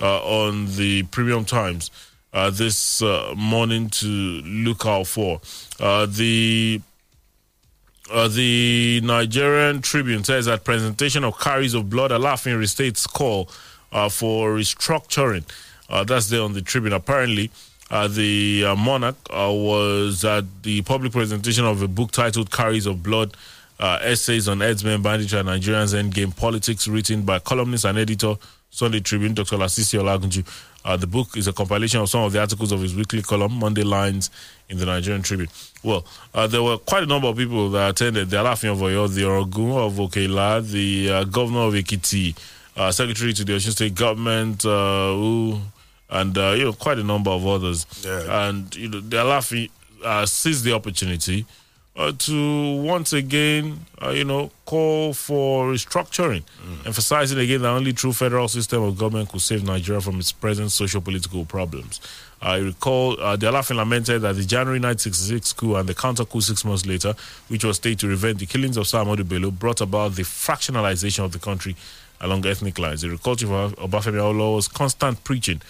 [0.00, 1.90] uh, on the Premium Times
[2.32, 5.40] uh, this uh, morning to look out for.
[5.78, 6.80] Uh, the
[8.12, 13.44] uh, the Nigerian Tribune says that presentation of carcasses of blood, Alaafin restates call
[14.10, 15.44] for restructuring.
[16.06, 16.92] that's there on the Tribune.
[16.92, 17.50] Apparently,
[17.90, 22.86] uh, the uh, monarch uh, was at the public presentation of a book titled Carcasses
[22.86, 23.36] of Blood
[23.80, 28.34] uh, Essays on Herdsmen, Banditry, and Nigerians Endgame Politics, written by columnist and editor,
[28.70, 29.56] Sunday Tribune, Dr.
[29.56, 30.46] Lasisi Olagunju.
[30.84, 33.52] Uh, the book is a compilation of some of the articles of his weekly column,
[33.54, 34.30] Monday Lines,
[34.68, 35.48] in the Nigerian Tribune.
[35.82, 38.30] Well, uh, there were quite a number of people that attended.
[38.30, 42.36] The Alaafin of Oyo, the Orogun of Okela, the governor of Ekiti,
[42.92, 45.60] secretary to the Osun State government, who
[46.10, 47.86] and uh, you know quite a number of others.
[48.04, 48.48] Yeah.
[48.48, 49.70] And you know, the Alaafin
[50.04, 51.46] uh, seized the opportunity
[51.96, 56.86] uh, to once again, uh, you know, call for restructuring, mm.
[56.86, 60.70] emphasizing again that only true federal system of government could save Nigeria from its present
[60.70, 62.00] socio-political problems.
[62.42, 66.40] I recall uh, the Alaafin lamented that the January 1966 coup and the counter coup
[66.40, 67.14] six months later,
[67.48, 71.32] which was staged to prevent the killings of Samuel Bello, brought about the fractionalization of
[71.32, 71.76] the country
[72.20, 73.02] along ethnic lines.
[73.02, 75.60] The recall of Obafemi Awolowo's constant preaching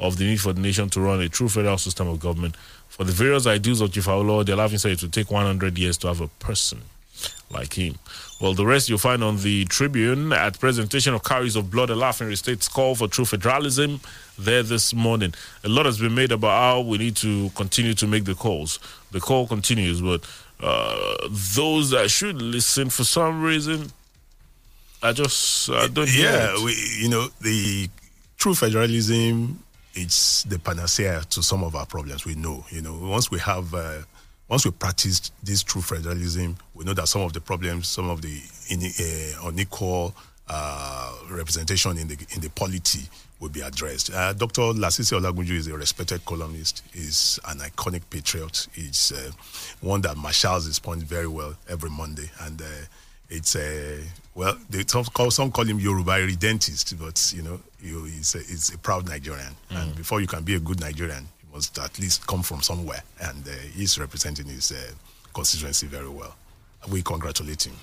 [0.00, 2.56] of the need for the nation to run a true federal system of government.
[2.88, 5.96] For the various ideals of Chief Law, the Alaafin said it would take 100 years
[5.98, 6.82] to have a person
[7.50, 7.94] like him.
[8.40, 11.88] Well, the rest you'll find on the Tribune at presentation of carcasses of blood.
[11.88, 14.00] Alaafin states call for true federalism
[14.38, 15.34] there this morning.
[15.64, 18.78] A lot has been made about how we need to continue to make the calls.
[19.10, 20.24] The call continues, but
[20.60, 21.16] uh,
[21.56, 23.90] those that should listen for some reason,
[25.02, 26.08] I just I don't.
[26.12, 27.88] Yeah, we, you know the
[28.36, 29.62] true federalism
[29.98, 32.24] it's the panacea to some of our problems.
[32.24, 33.98] We know, you know, once we have, uh,
[34.48, 38.22] once we practice this true federalism, we know that some of the problems, some of
[38.22, 40.14] the in, uh, unequal
[40.48, 43.08] uh, representation in the in the polity
[43.40, 44.12] will be addressed.
[44.12, 44.62] Uh, Dr.
[44.62, 46.82] Lasisi Olagunju is a respected columnist.
[46.92, 48.66] He's an iconic patriot.
[48.72, 49.30] He's uh,
[49.80, 52.64] one that marshals his point very well every Monday, and uh,
[53.28, 54.00] it's a
[54.38, 58.72] well, they some call, some call him Yoruba irredentist, but you know, he's, a, he's
[58.72, 59.52] a proud Nigerian.
[59.68, 59.82] Mm.
[59.82, 63.02] And before you can be a good Nigerian, you must at least come from somewhere.
[63.20, 64.92] And uh, he's representing his uh,
[65.34, 66.36] constituency very well.
[66.88, 67.74] We congratulate him.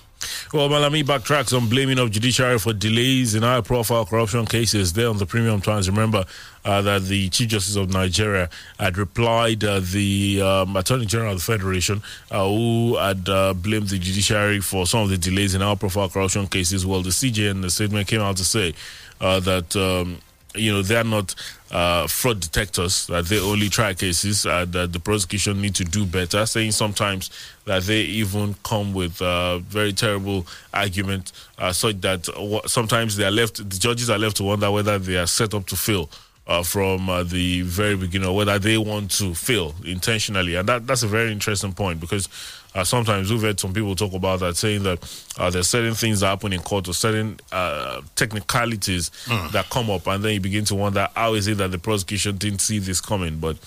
[0.54, 4.94] Well, Malami backtracks on blaming of judiciary for delays in high-profile corruption cases.
[4.94, 6.26] There on the Premium Times, remember
[6.64, 8.50] uh, that the Chief Justice of Nigeria
[8.80, 12.02] had replied uh, the um, Attorney General of the Federation,
[12.32, 16.48] uh, who had uh, blamed the judiciary for some of the delays in high-profile corruption
[16.48, 16.86] cases.
[16.86, 18.74] Well, the CJ in the statement came out to say
[19.22, 19.76] uh, that.
[19.76, 20.20] Um,
[20.56, 21.36] you know they are not
[21.72, 26.06] uh, fraud detectors that they only try cases uh, that the prosecution need to do
[26.06, 26.46] better.
[26.46, 27.30] Saying sometimes
[27.66, 32.26] that they even come with uh, very terrible argument uh, such that
[32.66, 35.66] sometimes they are left the judges are left to wonder whether they are set up
[35.68, 36.10] to fail
[36.48, 40.86] uh, from uh, the very beginning, or whether they want to fail intentionally, and that,
[40.86, 42.30] that's a very interesting point because
[42.76, 45.00] uh, sometimes we've heard some people talk about that, saying that
[45.40, 49.52] uh, there's certain things that happen in court or certain uh, technicalities Mm.
[49.52, 52.38] that come up, and then you begin to wonder how is it that the prosecution
[52.38, 53.40] didn't see this coming?
[53.40, 53.58] But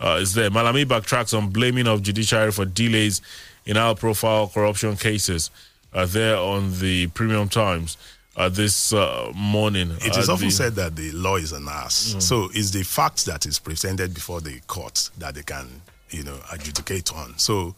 [0.00, 0.48] uh, it's there.
[0.50, 3.20] Malami backtracks on blaming of judiciary for delays
[3.66, 5.50] in our profile corruption cases.
[5.92, 7.98] Uh, there on the Premium Times
[8.36, 9.90] uh, this uh, morning.
[10.00, 12.14] It is uh, often the- said that the law is an ass.
[12.16, 12.22] Mm.
[12.22, 16.38] So it's the fact that is presented before the court that they can, you know,
[16.50, 17.36] adjudicate on.
[17.38, 17.74] So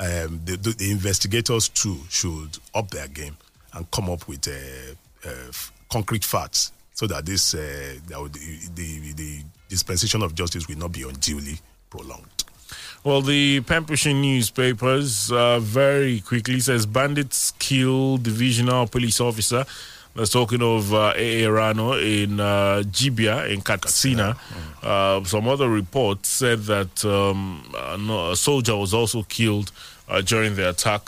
[0.00, 3.36] um, the, the, the investigators too should up their game
[3.74, 5.52] and come up with uh, uh,
[5.90, 11.02] concrete facts so that this uh, would, the, the dispensation of justice will not be
[11.02, 11.58] unduly
[11.90, 12.44] prolonged.
[13.04, 19.64] Well, the pushing newspapers uh, very quickly says bandits kill divisional police officer.
[20.14, 21.48] That's talking of uh, A.A.
[21.48, 24.36] Rano in uh, Jibia in Katsina.
[24.82, 29.70] Uh, some other reports said that um, uh, no, a soldier was also killed
[30.08, 31.02] uh, during the attack.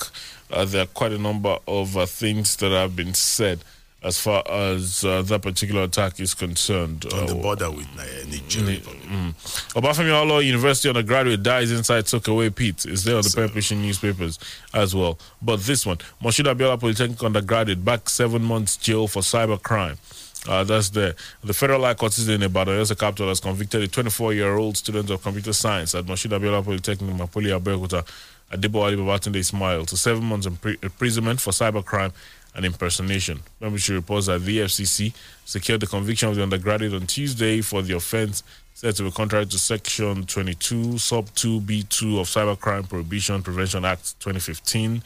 [0.50, 3.64] Uh, there are quite a number of uh, things that have been said
[4.02, 7.04] as far as uh, that particular attack is concerned.
[7.12, 8.80] On the Uh, border with Nigeria.
[8.80, 9.32] Mm.
[9.74, 12.84] Obafemi University undergraduate dies inside soakaway pit.
[12.86, 14.38] Is there on the pen pushing newspapers
[14.74, 15.18] as well?
[15.40, 19.98] But this one, Moshood Abiola Polytechnic undergraduate back seven months jail for cyber crime.
[20.48, 21.14] Uh, that's there.
[21.44, 25.22] The Federal High Court is in Ibadan, also capital, has convicted a 24-year-old student of
[25.22, 28.04] computer science at Moshood Abiola Polytechnic, in MAPOLY, Abeokuta,
[28.52, 32.12] Adebo Ali Babatunde Ismail to seven months impri- imprisonment for cybercrime
[32.54, 33.40] and impersonation.
[33.60, 35.12] Membership reports that the FCC
[35.44, 38.42] secured the conviction of the undergraduate on Tuesday for the offense
[38.74, 45.02] said to be contrary to Section 22, Sub 2B2 of Cybercrime Prohibition Prevention Act 2015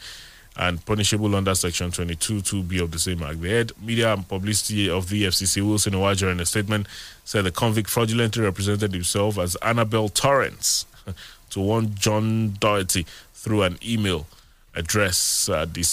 [0.59, 3.41] and punishable under Section 22 2B of the same act.
[3.41, 6.87] The head media and publicity of the FCC, Wilson Uwujaren, in a statement
[7.23, 10.85] said the convict fraudulently represented himself as Annabelle Torrance
[11.51, 14.25] to one John Doherty through an email
[14.73, 15.83] address uh, the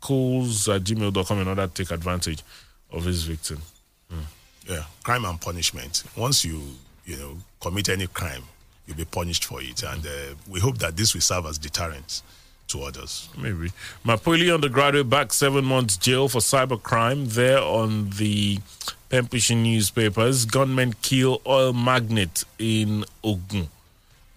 [0.00, 2.42] sprinkles at gmail.com in order to take advantage
[2.92, 3.60] of his victim.
[4.68, 6.02] Yeah, crime and punishment.
[6.16, 6.60] Once you,
[7.04, 8.42] you know, commit any crime,
[8.86, 9.82] you'll be punished for it.
[9.84, 12.22] And uh, we hope that this will serve as deterrent
[12.68, 13.28] to others.
[13.38, 13.70] Maybe.
[14.04, 17.28] MAPOLY undergraduate back seven months jail for cybercrime.
[17.28, 18.58] There on the
[19.08, 23.68] Pempish newspapers, gunmen kill oil magnate in Ogun.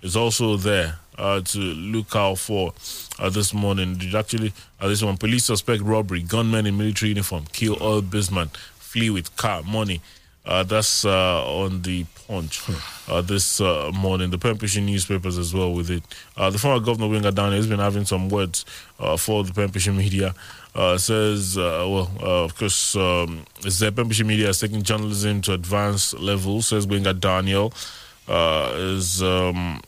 [0.03, 2.73] Is also there uh, to look out for
[3.19, 3.95] uh, this morning.
[3.95, 6.23] Did actually uh, this one police suspect robbery.
[6.23, 8.49] Gunmen in military uniform kill oil businessman.
[8.79, 10.01] Flee with car money.
[10.45, 12.63] Uh, that's uh, on the punch
[13.07, 14.31] uh, this uh, morning.
[14.31, 16.03] The Pempish newspapers as well with it.
[16.35, 18.65] The former governor Gbenga Daniel has been having some words
[19.17, 20.33] for the Pempish media.
[20.97, 26.67] Says, well, of course, um, is that Pempish media is taking journalism to advanced levels.
[26.67, 27.71] Says Gbenga Daniel
[28.27, 29.81] is um,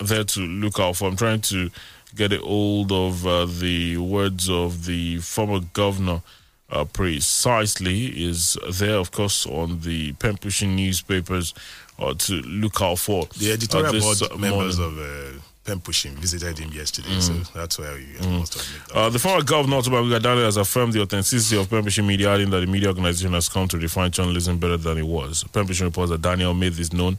[0.00, 1.08] there to look out for.
[1.08, 1.70] I'm trying to
[2.16, 6.22] get a hold of uh, the words of the former governor
[6.70, 11.54] uh, precisely is there, of course, on the pen pushing newspapers
[11.98, 13.26] uh, to look out for.
[13.38, 14.98] The editorial uh, board members morning.
[14.98, 17.22] of uh, Pen Pushing visited him yesterday, Mm.
[17.22, 18.92] so that's where you must have.
[18.94, 22.50] Uh, the former governor, Otunba Daniel, has affirmed the authenticity of Pen Pushing Media, adding
[22.50, 25.42] that the media organization has come to define journalism better than it was.
[25.54, 27.16] Pen Pushing reports that Daniel made this known,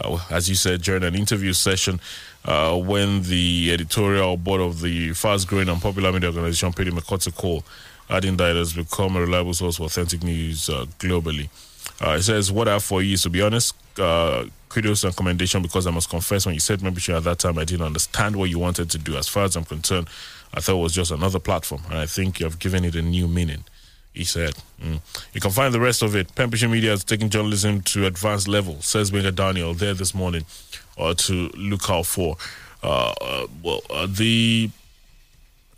[0.00, 2.00] uh, as you said, during an interview session
[2.44, 6.98] uh, when the editorial board of the fast growing and popular media organization paid him
[6.98, 7.62] a courtesy call,
[8.08, 11.48] adding that it has become a reliable source for authentic news uh, globally.
[12.00, 15.16] Uh, it says, What I have for you is to be honest, uh, kudos and
[15.16, 18.36] commendation because I must confess, when you said membership at that time, I didn't understand
[18.36, 19.16] what you wanted to do.
[19.16, 20.08] As far as I'm concerned,
[20.54, 23.02] I thought it was just another platform, and I think you have given it a
[23.02, 23.64] new meaning.
[24.14, 25.00] He said, Mm.
[25.32, 26.32] You can find the rest of it.
[26.36, 30.44] Pen Pushing Media is taking journalism to advanced level, says Gbenga Daniel there this morning,
[30.96, 32.36] uh, to look out for.
[32.82, 34.70] Uh, uh, well, uh, the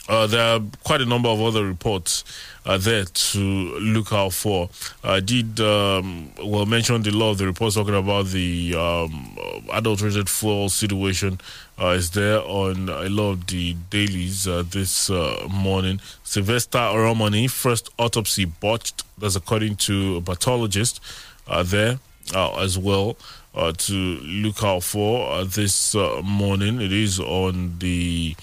[0.09, 2.25] Uh, there are quite a number of other reports
[2.67, 3.39] uh, there to
[3.79, 4.69] look out for.
[5.05, 9.39] I did um, well mention the law of the reports talking about the um,
[9.73, 11.39] adulterated fuel situation.
[11.81, 15.99] Uh, is there on lot of the dailies uh, this uh, morning.
[16.23, 19.03] Sylvester Oromoni, first autopsy botched.
[19.17, 21.01] That's according to a pathologist
[21.49, 21.99] uh, there
[22.35, 23.17] uh, as well.
[23.55, 26.81] Uh, to look out for this morning.
[26.81, 28.37] It is on the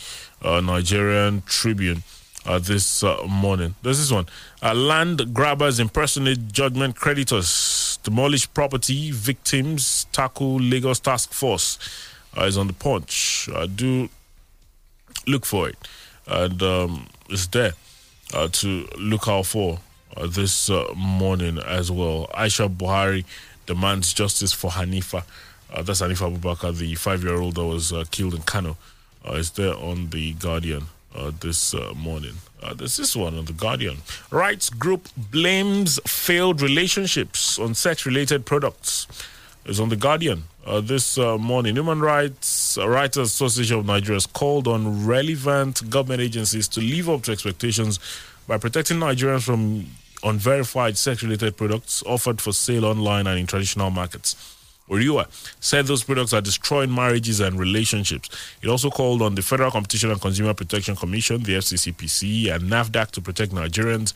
[0.43, 2.03] Nigerian Tribune
[2.61, 3.75] this morning.
[3.83, 4.25] There's this is one.
[4.61, 11.77] Land grabbers impersonate judgment creditors, demolish property, victims, tackle Lagos task force
[12.45, 13.49] is on the punch.
[13.55, 14.09] I do
[15.25, 15.77] look for it.
[16.27, 17.73] And um, it's there
[18.33, 19.79] uh, to look out for
[20.15, 22.27] uh, this uh, morning as well.
[22.33, 23.23] Aisha Buhari
[23.65, 25.23] demands justice for Hanifa.
[25.83, 28.77] That's Hanifa Abubakar, the five year old that was killed in Kano.
[29.25, 30.83] It's there on The Guardian
[31.41, 32.35] this morning.
[32.61, 33.97] Uh, there's this one on The Guardian.
[34.31, 39.07] Rights group blames failed relationships on sex related products.
[39.68, 41.76] It's on The Guardian uh, this uh, morning.
[41.76, 47.09] Human Rights uh, Writers Association of Nigeria has called on relevant government agencies to live
[47.09, 47.99] up to expectations
[48.47, 49.86] by protecting Nigerians from
[50.24, 54.57] unverified sex related products offered for sale online and in traditional markets.
[54.89, 55.28] HURIWA
[55.59, 58.30] said those products are destroying marriages and relationships.
[58.61, 63.11] It also called on the Federal Competition and Consumer Protection Commission, the FCCPC, and NAFDAC
[63.11, 64.13] to protect Nigerians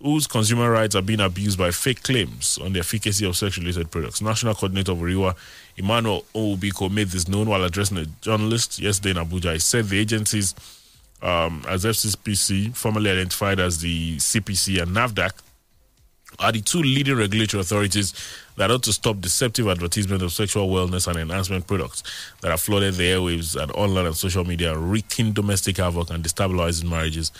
[0.00, 3.90] whose consumer rights are being abused by fake claims on the efficacy of sex related
[3.90, 4.22] products.
[4.22, 5.34] National Coordinator of HURIWA,
[5.76, 9.54] Emmanuel Onwubiko, made this known while addressing a journalist yesterday in Abuja.
[9.54, 10.54] He said the agencies,
[11.20, 15.32] um, as FCCPC, formerly identified as the CPC and NAFDAC,
[16.38, 18.14] are the two leading regulatory authorities
[18.56, 22.04] that ought to stop deceptive advertisement of sexual wellness and enhancement products
[22.42, 26.88] that have flooded the airwaves and online and social media, wreaking domestic havoc and destabilizing
[26.88, 27.32] marriages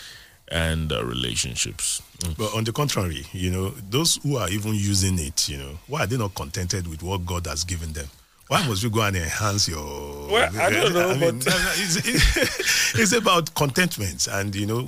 [0.51, 2.01] and uh, relationships.
[2.19, 2.37] Mm.
[2.37, 6.03] But on the contrary, you know, those who are even using it, you know, why
[6.03, 8.07] are they not contented with what God has given them?
[8.47, 10.27] Why must you go and enhance your?
[10.27, 11.45] Well, I don't know, mean, but-
[11.77, 14.87] it's, it's, it's about contentment and you know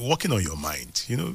[0.00, 1.04] working on your mind.
[1.08, 1.34] You know,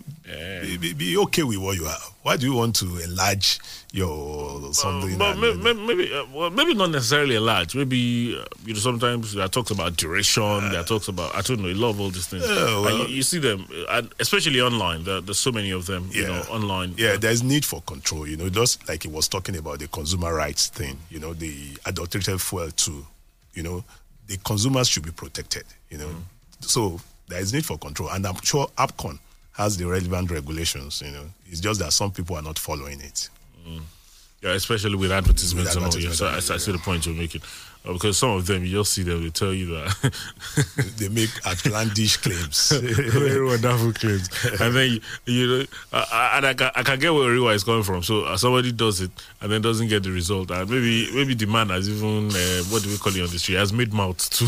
[0.63, 2.01] be, be, be okay with what you have.
[2.23, 3.59] Why do you want to enlarge
[3.93, 5.17] your something?
[5.17, 7.75] But and- maybe, maybe, uh, well, maybe not necessarily a large.
[7.75, 10.69] Maybe uh, you know sometimes there are talks about duration.
[10.71, 11.69] there are talks about I don't know.
[11.69, 12.47] I love all these things.
[12.47, 15.03] Yeah, well- you, you see them, uh, especially online.
[15.03, 16.09] There, there's so many of them.
[16.11, 16.95] You know, online.
[16.97, 18.27] Yeah, there's need for control.
[18.27, 20.97] You know, just like he was talking about the consumer rights thing.
[21.09, 23.05] You know, the adulterated fuel too.
[23.53, 23.83] You know,
[24.27, 25.63] the consumers should be protected.
[25.89, 26.09] You know,
[26.59, 29.19] so there is need for control, and I'm sure APCON
[29.53, 31.01] has the relevant regulations.
[31.03, 33.29] You know, it's just that some people are not following it.
[34.41, 36.01] Yeah, especially with advertisements With and all.
[36.01, 37.41] Yeah, so I, I see the point you're making.
[37.87, 40.13] Uh, because some of them, you just see them, they tell you that
[40.97, 42.69] they make outlandish claims.
[43.11, 46.99] very wonderful claims, and then you, you know, uh, uh, and I can, I can
[46.99, 48.03] get where Riwa is coming from.
[48.03, 49.11] So uh, somebody does it
[49.41, 52.83] and then doesn't get the result, and maybe maybe the man has even uh, what
[52.83, 54.47] do we call it on the street has made mouth too.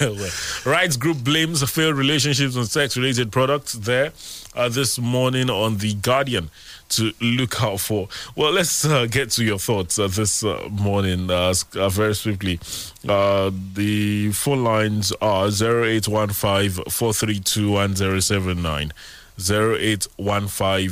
[0.00, 0.30] well,
[0.64, 3.74] rights group blames failed relationships on sex-related products.
[3.74, 4.12] There,
[4.54, 6.50] uh, this morning on the Guardian
[6.90, 8.08] to look out for.
[8.36, 12.60] Well, let's uh, get to your thoughts uh, this uh, morning uh, uh, very swiftly.
[13.08, 18.92] Uh, the phone lines are 0815 432 1079,
[19.38, 20.88] 0815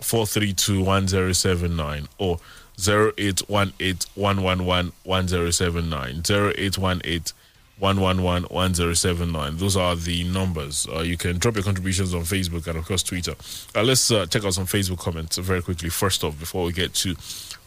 [0.00, 2.38] 432 1079, or
[2.78, 7.34] 0818 111 1079, 0818
[7.80, 9.56] 111 1079.
[9.56, 10.86] Those are the numbers.
[10.92, 13.34] Uh, you can drop your contributions on Facebook and, of course, Twitter.
[13.74, 15.88] Uh, let's uh, check out some Facebook comments very quickly.
[15.88, 17.16] First off, before we get to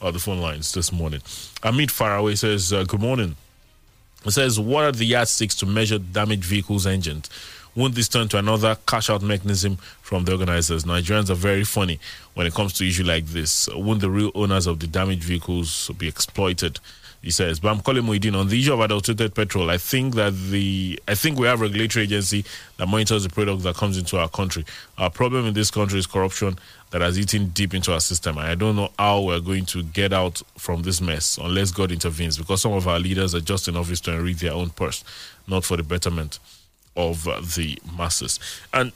[0.01, 1.21] uh, the phone lines this morning.
[1.63, 3.35] Amit Faraway says, uh, Good morning.
[4.25, 7.29] It says, What are the yardsticks to measure damaged vehicles' engines?
[7.75, 10.83] Won't this turn to another cash out mechanism from the organizers?
[10.83, 11.99] Nigerians are very funny
[12.35, 13.67] when it comes to issues like this.
[13.73, 16.79] Won't the real owners of the damaged vehicles be exploited?
[17.23, 19.69] He says, but I'm calling Muidin on the issue of adulterated petrol.
[19.69, 22.43] I think that the I think we have a regulatory agency
[22.75, 24.65] that monitors the product that comes into our country.
[24.97, 26.59] Our problem in this country is corruption
[26.91, 28.37] that has eaten deep into our system.
[28.37, 31.93] And I don't know how we're going to get out from this mess unless God
[31.93, 35.05] intervenes, because some of our leaders are just in office to enrich their own purse,
[35.47, 36.39] not for the betterment
[36.97, 37.23] of
[37.55, 38.37] the masses.
[38.73, 38.91] And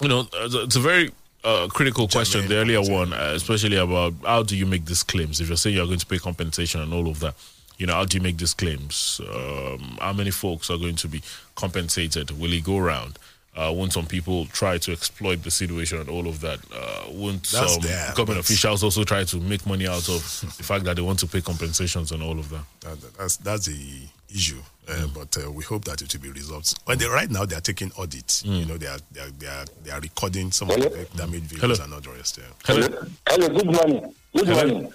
[0.00, 1.10] you know, it's a very
[1.44, 5.40] uh, critical question, the earlier one, uh, especially about how do you make these claims?
[5.40, 7.34] If you're saying you're going to pay compensation and all of that,
[7.78, 9.20] you know, how do you make these claims?
[9.28, 11.22] Um, how many folks are going to be
[11.56, 12.38] compensated?
[12.38, 13.18] Will it go around?
[13.54, 16.58] Uh, won't some people try to exploit the situation and all of that?
[16.72, 20.22] Uh, won't That's some there, government officials also try to make money out of
[20.56, 22.64] the fact that they want to pay compensations and all of that?
[22.80, 24.60] That, that's that's the issue.
[24.88, 26.74] Uh, but uh, we hope that it will be resolved.
[26.86, 28.44] When they right now they are taking audits.
[28.44, 31.44] You know they are they are they are, they are recording some of the damaged
[31.44, 32.10] vehicles and all the.
[32.10, 32.44] Yeah.
[32.64, 32.88] Hello.
[33.28, 34.14] Hello, good morning.
[34.34, 34.66] Good Hello.
[34.66, 34.92] morning.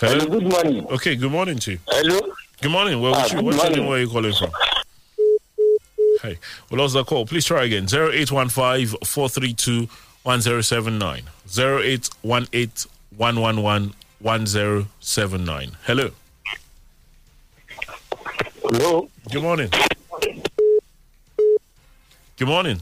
[0.00, 0.26] Hello.
[0.26, 0.86] good morning.
[0.88, 1.78] Okay, good morning to you.
[1.86, 2.18] Hello.
[2.60, 3.00] Good morning.
[3.00, 3.30] Where Ah, you?
[3.36, 3.78] good What's your morning.
[3.80, 3.88] name?
[3.88, 4.50] Where are you calling from?
[6.22, 6.38] Hey,
[6.70, 7.26] we lost the call.
[7.26, 7.84] Please try again.
[7.84, 9.88] 0815 432
[10.24, 11.22] 1079.
[11.46, 15.76] 0818 111 1079.
[15.84, 16.10] Hello.
[18.72, 19.06] Hello.
[19.30, 19.68] Good morning.
[22.38, 22.80] Good morning.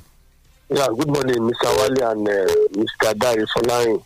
[0.68, 1.66] Yeah, good morning, Mr.
[1.78, 2.47] Wali and uh,
[2.78, 3.18] Mr.
[3.18, 4.01] Dari Folarin.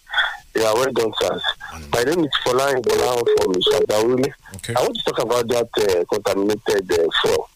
[0.54, 1.42] Yeah, well done, sirs.
[1.92, 4.32] My name is Folarin Bolan from Shadawili.
[4.56, 4.72] Okay.
[4.74, 7.48] I want to talk about that uh, contaminated uh, floor.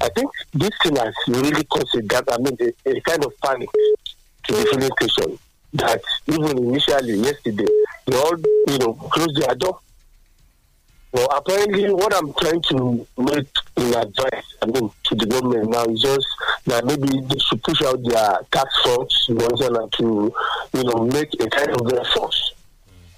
[0.00, 3.68] I think this thing has really caused a I mean, a, a kind of panic
[4.44, 5.38] to the filling station
[5.74, 7.68] that even initially yesterday,
[8.06, 8.34] they all,
[8.66, 9.78] you know, closed their door.
[11.14, 13.46] Well, apparently, what I'm trying to make
[13.76, 16.26] in advice, I mean, to the government now is just
[16.66, 20.34] that maybe they should push out their tax force, you know, to,
[20.72, 22.53] you know, make a kind of force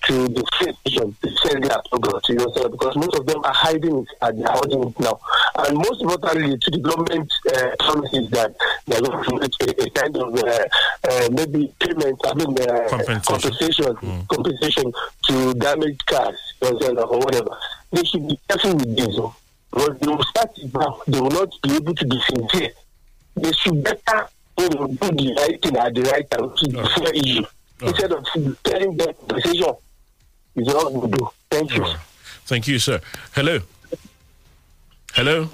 [0.06, 3.98] to the station to sell their products, you know, because most of them are hiding
[3.98, 5.18] it and they're holding it now.
[5.56, 8.54] And most importantly, to the government uh, promises that
[8.86, 10.64] they're going to make a, a kind of uh,
[11.08, 12.88] uh, maybe payment, I mean, uh,
[13.22, 13.96] compensation,
[14.30, 14.92] compensation
[15.24, 17.56] to damaged cars, or whatever.
[17.92, 19.16] They should be careful with this.
[19.72, 22.70] Because they will start now, they will not be able to be sincere.
[23.34, 24.28] They should better
[24.58, 27.44] you know, do the right thing at the right time, is the fair issue.
[27.82, 28.24] Instead of
[28.64, 29.76] telling them compensation
[30.56, 31.28] is all we do.
[31.50, 31.84] Thank you.
[32.46, 33.00] Thank you, sir.
[33.34, 33.60] Hello.
[35.14, 35.48] Hello.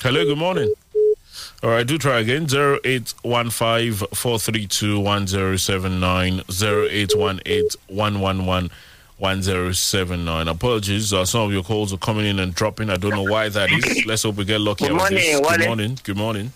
[0.00, 0.72] Hello, good morning.
[1.62, 2.46] All right, do try again.
[2.52, 8.70] 0815 432 1079 0818 111
[9.18, 10.48] 1079.
[10.48, 12.90] Apologies, uh, some of your calls are coming in and dropping.
[12.90, 14.04] I don't know why that is.
[14.06, 14.88] Let's hope we get lucky.
[14.88, 15.40] Good morning.
[15.40, 15.98] Good morning.
[16.02, 16.52] Good morning.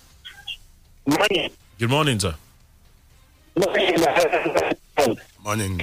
[1.06, 1.50] Morning.
[1.78, 2.34] Good morning, sir.
[5.44, 5.80] Morning.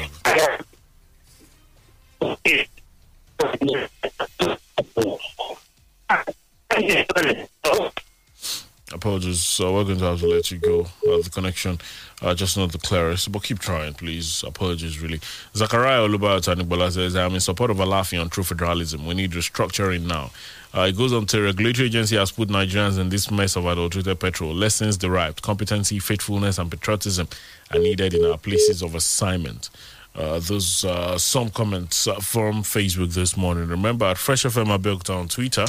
[8.93, 9.41] Apologies.
[9.41, 10.81] So we're going to have to let you go.
[10.81, 11.79] Uh, the connection,
[12.21, 14.43] uh, just not the clearest, but keep trying, please.
[14.45, 15.19] Apologies, really.
[15.55, 19.05] Zachariah Olubayotanibola says, I'm in support of Alaafin on true federalism.
[19.05, 20.31] We need restructuring now.
[20.75, 24.19] Uh, it goes on to regulatory agency has put Nigerians in this mess of adulterated
[24.19, 24.53] petrol.
[24.53, 27.27] Lessons derived, competency, faithfulness, and patriotism
[27.71, 29.69] are needed in our places of assignment.
[30.15, 33.67] Uh, those uh, some comments uh, from Facebook this morning.
[33.67, 35.65] Remember at Fresh FM Abeokuta on Twitter.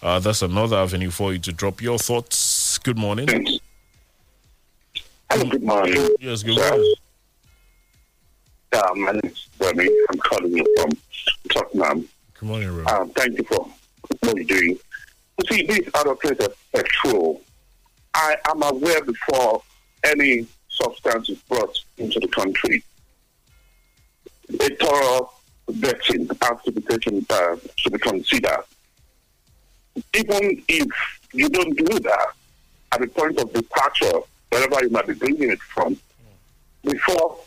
[0.00, 2.78] Uh, that's another avenue for you to drop your thoughts.
[2.78, 3.28] Good morning.
[5.30, 6.08] Hello, good morning.
[6.20, 6.94] Yes, good morning.
[8.72, 9.88] Yeah, my name is Remy.
[10.10, 10.90] I'm calling you from
[11.50, 12.08] Tottenham.
[12.38, 12.84] Good morning, Ro.
[12.86, 13.66] Um, thank you for
[14.20, 14.78] what you're doing.
[15.38, 17.40] You see, this adulterated petrol,
[18.14, 19.62] I am aware before
[20.04, 22.84] any substance is brought into the country,
[24.48, 25.30] a thorough
[25.70, 26.28] vetting
[26.64, 28.64] to be taken, uh, to be considered.
[30.14, 30.86] Even if
[31.32, 32.26] you don't do that
[32.92, 34.20] at the point of departure,
[34.50, 35.96] wherever you might be bringing it from,
[36.82, 37.38] before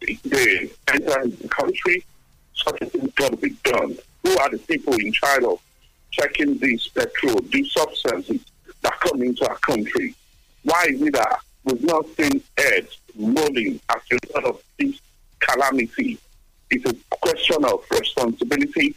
[0.00, 2.04] they enter the country,
[2.54, 3.96] such a thing got to be done.
[4.22, 5.60] Who are the people in charge of
[6.10, 8.40] checking these petrol, these substances
[8.82, 10.14] that come into our country?
[10.64, 15.00] Why is it that we've not seen heads rolling as a result of this
[15.40, 16.18] calamity?
[16.70, 18.94] It's a question of responsibility,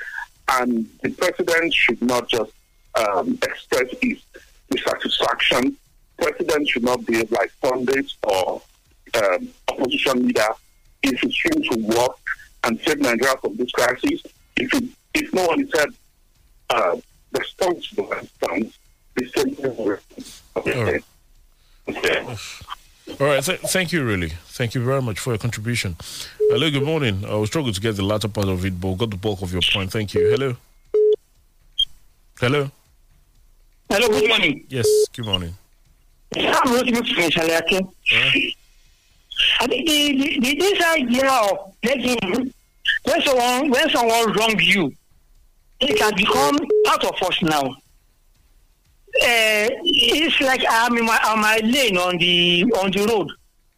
[0.49, 2.51] and the president should not just
[2.95, 4.17] um, express his
[4.69, 5.77] dissatisfaction.
[6.17, 8.61] President should not be like pundits or
[9.15, 10.47] um, opposition leader.
[11.01, 12.17] He should stream to work
[12.63, 14.21] and save Nigeria from this crisis.
[14.57, 14.83] If, it,
[15.13, 15.93] if no one is held
[16.69, 16.97] uh,
[17.37, 18.77] responsible and stands,
[19.15, 19.97] the same thing will
[20.55, 21.03] happen.
[23.19, 24.29] All right, th- thank you, really.
[24.47, 25.95] Thank you very much for your contribution.
[26.49, 27.23] Hello, good morning.
[27.23, 29.41] Uh, I was struggling to get the latter part of it, but got the bulk
[29.41, 29.91] of your point.
[29.91, 30.21] Thank you.
[30.29, 30.55] Hello.
[32.39, 32.71] Hello.
[33.89, 34.65] Hello, good morning.
[34.69, 35.53] Yes, good morning.
[36.35, 37.03] I'm looking for.
[39.59, 42.53] I think the, the, the, this idea of letting
[43.03, 44.93] when someone when someone wrong you,
[45.79, 47.75] it has become part of us now.
[49.21, 53.29] Uh, it's like I'm in my on my lane on the on the road,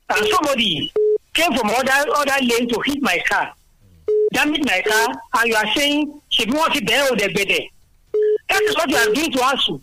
[0.10, 0.92] and somebody
[1.34, 3.52] came from other other lane to hit my car,
[4.32, 7.62] damage my car, and you are saying she wants there or the better.
[8.50, 9.82] That is what you are doing to ASU.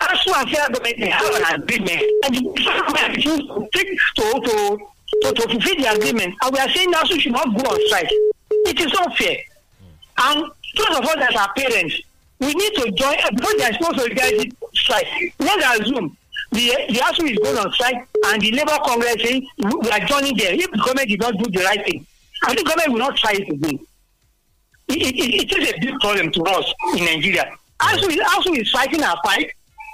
[0.00, 4.78] ASU and federal government they have an agreement, and the government refuse to to to
[5.22, 8.10] to to fulfill the agreement, and we are saying ASU should not go on strike.
[8.50, 9.36] It is unfair.
[10.20, 12.00] And Those of us as our parents,
[12.40, 15.06] we need to join because there is no solidarity strike.
[15.38, 16.16] Let's assume
[16.52, 20.00] the the ASUU is going on strike and the Labour Congress saying we we are
[20.00, 20.54] joining there.
[20.54, 22.06] If the government did not do the right thing,
[22.44, 23.78] I think government will not try it again.
[24.88, 27.52] It, it, it, is a big problem to us in Nigeria.
[27.80, 29.50] ASUU is, ASUU is fighting our fight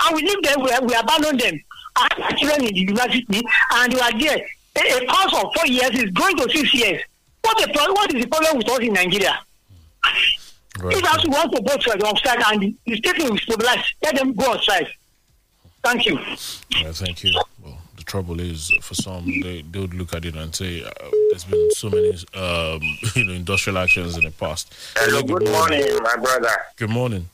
[0.07, 1.61] and we leave them, we, we abandon them.
[1.97, 3.43] Have children in the university
[3.73, 4.39] and they are there.
[4.77, 7.03] A, a course of four years is going to six years.
[7.43, 9.39] What, the, what is the problem with us in Nigeria?
[10.81, 10.97] Right.
[10.97, 14.17] If ASUU wants to go to on strike and the, the state will stabilize, let
[14.17, 14.89] them go outside.
[15.85, 16.19] Thank you.
[16.71, 17.39] Yeah, thank you.
[17.63, 20.91] Well, the trouble is, for some, they, they would look at it and say, uh,
[21.31, 22.81] there's been so many um,
[23.15, 24.75] you know, industrial actions in the past.
[24.97, 26.51] Hello, good morning, my brother.
[26.77, 27.29] Good morning.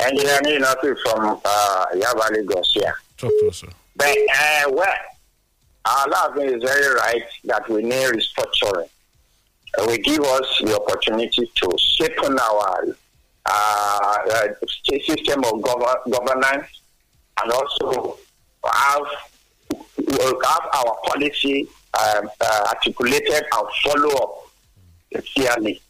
[0.00, 2.94] Engineer Ninafi from uh, Yaba, Lagos here.
[3.18, 3.68] Talk to us, sir.
[3.96, 4.94] But, uh, well,
[5.86, 8.88] Alaafin is very right that we need restructuring.
[9.78, 12.86] Uh, we give us the opportunity to shape our
[13.46, 14.48] uh, uh,
[15.06, 16.66] system of gov- governance
[17.42, 18.18] and also
[18.64, 19.06] have,
[20.08, 21.68] have our policy
[21.98, 25.80] um, uh, articulated and follow up clearly.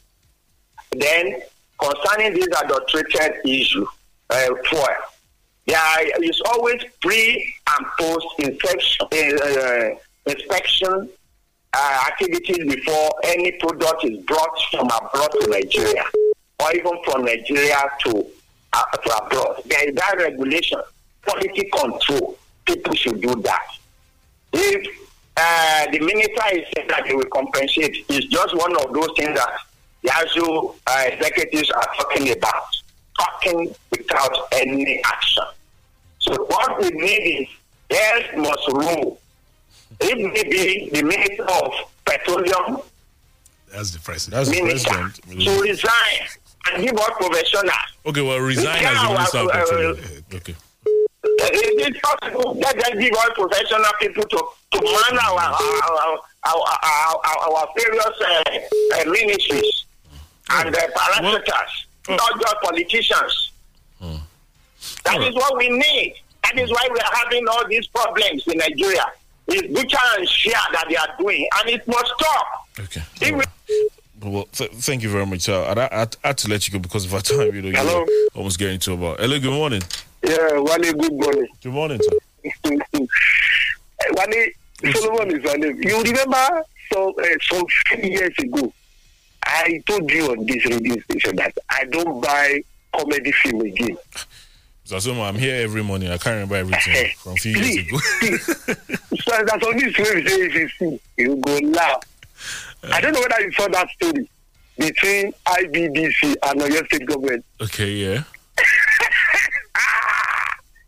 [0.93, 1.41] Then,
[1.81, 3.87] concerning this adulterated issue,
[4.31, 4.49] uh,
[5.67, 9.91] there is always pre and post infection, uh,
[10.27, 11.09] inspection
[11.73, 16.05] uh, activities before any product is brought from abroad to Nigeria
[16.63, 18.27] or even from Nigeria to,
[18.73, 19.63] uh, to abroad.
[19.67, 20.81] There is that regulation,
[21.25, 22.39] quality control.
[22.65, 23.67] People should do that.
[24.53, 24.87] If
[25.37, 29.37] uh, the minister is saying that they will compensate, it's just one of those things
[29.39, 29.51] that
[30.03, 32.65] the actual uh, executives are talking about,
[33.19, 35.45] talking without any action.
[36.19, 37.49] So what we need
[37.91, 39.21] is health must rule.
[39.99, 41.73] If maybe the minister of
[42.05, 42.83] petroleum
[43.73, 44.45] That's the president.
[44.47, 45.43] That's the minister president.
[45.43, 46.29] to resign
[46.73, 47.75] and give us professionals.
[48.07, 50.25] Okay, well, resign Yeah, as the minister of petroleum.
[50.35, 50.55] Okay.
[51.23, 54.39] It is possible that they give us professional people to,
[54.73, 58.43] to man our our, our, our, our, our various uh,
[59.01, 59.85] uh, ministries
[60.51, 63.53] and uh, parastatals, not just politicians.
[65.05, 66.15] That is what we need.
[66.45, 69.05] That is why we are having all these problems in Nigeria.
[69.53, 72.69] It's butcher and share that they are doing, and it must stop.
[72.81, 73.03] Okay.
[74.23, 75.55] Well, th- thank you very much, sir.
[75.55, 77.55] I, I, I had to let you go because of our time.
[77.55, 78.07] You know, Hello?
[78.35, 79.19] almost getting to about.
[79.19, 79.83] Hello, good morning.
[80.23, 81.49] Yeah, Wale, good morning.
[81.63, 82.19] Good morning, sir.
[84.13, 84.51] Wale,
[84.95, 85.83] Solomon is my name.
[85.83, 88.73] You remember so, uh, some few years ago,
[89.45, 92.63] I told you on this radio station that I don't buy
[92.95, 93.97] comedy film again.
[94.99, 96.09] So I'm here every morning.
[96.11, 97.97] I can't remember everything from a few years ago.
[99.21, 102.03] so that's on this way, if you see, you go laugh.
[102.91, 104.29] I don't know whether you saw that story
[104.77, 107.45] between IBDC and Oyo State government.
[107.61, 108.23] Okay, yeah.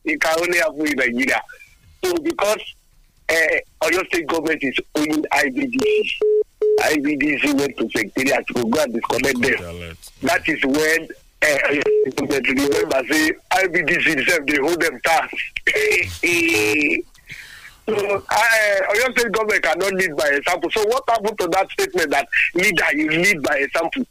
[0.05, 1.40] It can only happen in Nigeria.
[2.05, 2.74] So because
[3.28, 3.34] uh,
[3.84, 6.11] Oyo State government is owning IBDC,
[6.80, 9.96] IBDC went to secretariat to go and disconnect them.
[10.22, 11.07] That is when
[11.43, 15.32] State government remember say IBDC itself they hold them tax.
[17.86, 20.70] So uh, Oyo State government cannot lead by example.
[20.70, 24.05] So what happened to that statement that leader you lead by example?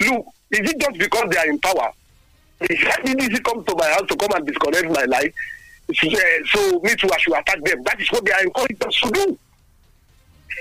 [0.00, 1.90] Look, is it just because they are in power?
[2.60, 5.32] If IBDC come to my house to come and disconnect my life,
[5.88, 7.82] uh, so me too I should attack them.
[7.84, 9.38] That is what they are encouraged us to do.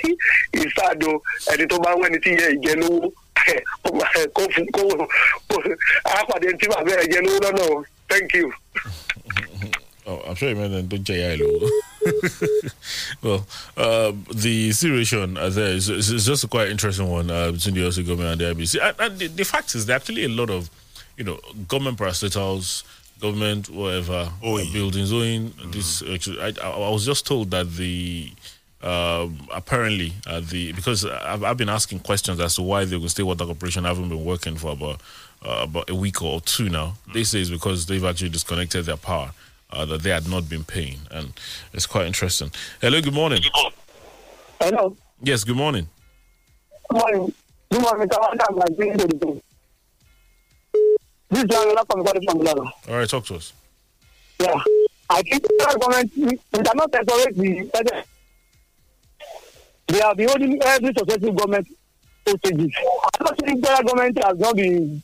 [0.54, 1.12] ìsàdó
[1.54, 3.12] ẹni tó bá ń wẹ́ni tí yẹ ìjẹ lówó
[4.34, 4.82] kó fún kó
[5.50, 5.58] kó
[6.18, 7.84] àpàdé tí bàbá ẹ jẹ lówó lọ́nà o.
[8.10, 8.52] thank you.
[10.06, 11.70] Oh, I'm sure you meant don't JILO.
[13.24, 17.52] well, uh, the situation uh, there is, is is just a quite interesting one uh,
[17.52, 18.80] between the OC government and the IBC.
[18.86, 20.70] And, and the, the fact is, there are actually a lot of,
[21.16, 22.84] you know, government parastatals,
[23.22, 26.04] government whatever uh, buildings owing this.
[26.04, 28.30] Actually, I, I I was just told that the
[28.84, 33.10] um, apparently uh, the because I've, I've been asking questions as to why the Ogun
[33.10, 35.02] State Water Corporation I haven't been working for about
[35.46, 36.96] uh, about a week or two now.
[37.14, 39.32] They say it's because they've actually disconnected their power.
[39.72, 41.34] Uh, that they had not been paying, and
[41.74, 42.52] it's quite interesting.
[42.80, 43.42] Hello, good morning.
[44.60, 44.96] Hello.
[45.20, 45.88] Yes, good morning.
[46.92, 47.34] Good morning.
[47.72, 48.22] Good morning, Mr.
[48.22, 48.46] Wanda.
[48.50, 49.42] I'm like, doing the thing.
[51.32, 52.60] This is Lamela from from.
[52.88, 53.54] All right, talk to us.
[54.40, 54.62] Yeah.
[55.10, 58.04] I think the government, we cannot separate the.
[59.94, 61.68] They are the holding every successive government
[62.26, 62.72] hostages.
[63.14, 65.04] I don't think federal government has not been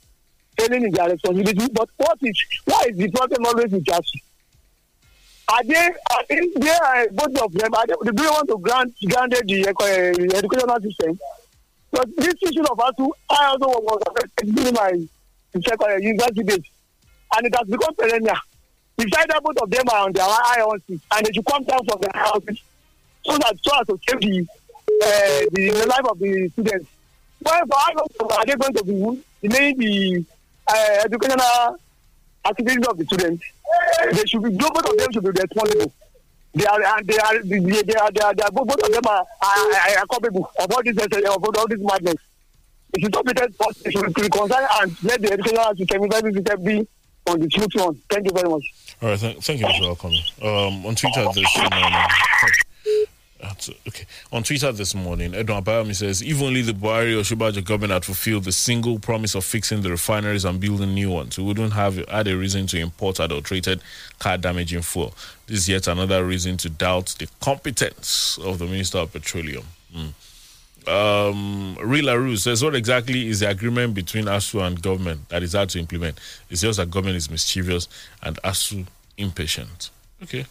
[0.58, 4.12] failing in their responsibility, but what is, why is the problem always with us?
[5.54, 9.32] Are they, are they, both of them, are they, do they want to grant, grant
[9.32, 11.20] the, uh, educational system?
[11.92, 12.94] But this issue of us,
[13.30, 14.02] I also was
[14.44, 14.92] during my
[15.54, 16.66] second uh, university days,
[17.38, 18.38] and it has become perennial.
[18.98, 21.86] It's either both of them are on their iron seat, and they should come down
[21.86, 22.60] from their houses
[23.24, 24.48] so that so as to save the,
[25.02, 26.88] uh, the, life of the students.
[27.42, 30.26] Well, for how long are they going to be delaying the
[30.68, 31.78] uh, educational
[32.46, 33.44] activities of the students?
[34.12, 35.94] They should be both of them should be responsible.
[36.54, 39.02] They are they are they are they are, they are, they are both of them
[39.08, 42.16] are, are, are culpable of all this uh, of all this madness.
[42.94, 46.88] It should not be that but should reconcile and let the educational system be
[47.28, 48.02] on the smooth one.
[48.10, 48.64] Thank you very much.
[49.02, 50.24] All right, th- thank you for welcoming.
[50.42, 51.94] Um, on Twitter this morning,
[53.42, 54.06] that's- okay.
[54.32, 58.44] On Twitter this morning, Edwin Abayomi says, if only the Buhari Osinbajo government had fulfilled
[58.44, 62.28] the single promise of fixing the refineries and building new ones, we wouldn't have had
[62.28, 63.82] a reason to import adulterated
[64.20, 65.14] car damaging fuel.
[65.48, 69.64] This is yet another reason to doubt the competence of the Minister of Petroleum.
[69.94, 70.08] Hmm.
[70.88, 75.54] Um, Rila Ru says, What exactly is the agreement between ASUU and government that is
[75.54, 76.20] hard to implement?
[76.50, 77.88] It's just that government is mischievous
[78.24, 78.88] and ASUU
[79.18, 79.92] impatient.
[80.24, 80.46] Okay.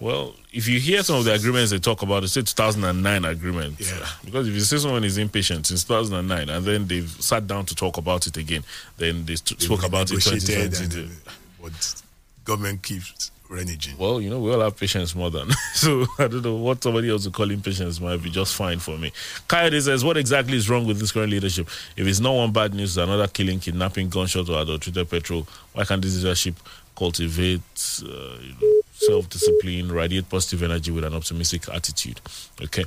[0.00, 3.76] Well, if you hear some of the agreements they talk about, it's a 2009 agreement.
[3.80, 4.06] Yeah.
[4.24, 7.74] Because if you say someone is impatient since 2009 and then they've sat down to
[7.74, 8.64] talk about it again,
[8.98, 11.00] then they st- spoke about it Negotiated 2020.
[11.02, 11.30] and, uh,
[11.62, 12.02] But
[12.44, 13.98] government keeps reneging.
[13.98, 15.50] Well, you know, we all have patience more than.
[15.74, 18.96] so I don't know what somebody else would call impatience might be just fine for
[18.96, 19.12] me.
[19.48, 21.68] Coyote says, What exactly is wrong with this current leadership?
[21.96, 26.00] If it's not one bad news, another killing, kidnapping, gunshot, or adulterated petrol, why can't
[26.02, 26.54] this leadership
[26.96, 27.60] cultivate
[28.04, 28.08] uh,
[28.40, 32.20] you know, self discipline, radiate positive energy with an optimistic attitude?
[32.62, 32.84] Okay.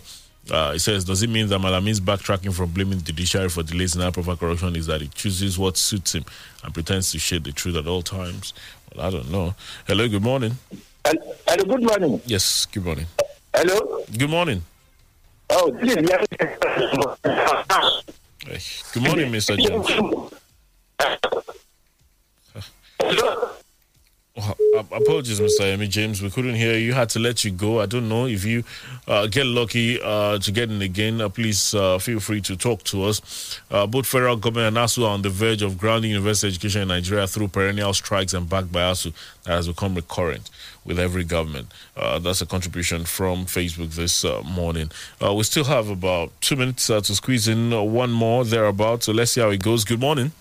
[0.52, 3.96] Uh, it says, does it mean that Malami's backtracking from blaming the judiciary for delays
[3.96, 6.24] in our proper corruption is that he chooses what suits him
[6.64, 8.54] and pretends to shade the truth at all times?
[8.96, 9.56] Well, I don't know.
[9.88, 10.56] Hello, good morning.
[11.04, 12.22] Hello, good morning.
[12.26, 13.08] Yes, good morning.
[13.56, 14.04] Hello.
[14.16, 14.62] Good morning.
[15.50, 16.10] Oh, this is
[18.46, 18.60] Hey,
[18.94, 19.58] Good morning, Mr.
[19.58, 19.88] James.
[19.90, 20.30] Oh,
[21.00, 21.26] ap-
[24.38, 25.62] apologies, Mr.
[25.62, 26.22] Amy James.
[26.22, 26.94] We couldn't hear you.
[26.94, 27.80] Had to let you go.
[27.80, 28.64] I don't know if you
[29.08, 31.22] uh, get lucky uh, to get in again.
[31.22, 33.62] Uh, please uh, feel free to talk to us.
[33.72, 36.88] Uh, both federal government and ASUU are on the verge of grounding university education in
[36.90, 39.14] Nigeria through perennial strikes and backed by ASUU
[39.44, 40.50] that has become recurrent
[40.84, 41.68] with every government.
[41.96, 44.92] Uh, that's a contribution from Facebook this uh, morning.
[45.24, 49.06] Uh, we still have about two minutes uh, to squeeze in uh, one more thereabouts.
[49.06, 49.86] So let's see how it goes.
[49.86, 50.32] Good morning.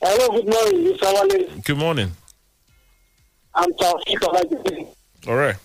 [0.00, 2.12] Hello, good morning, Good morning.
[3.58, 4.86] I'm Taufik Abadi.
[5.26, 5.56] All right.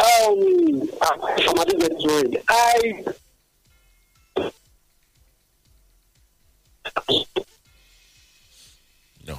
[0.00, 2.42] Um, I'm from Adelaide.
[2.48, 3.04] I
[9.26, 9.38] No,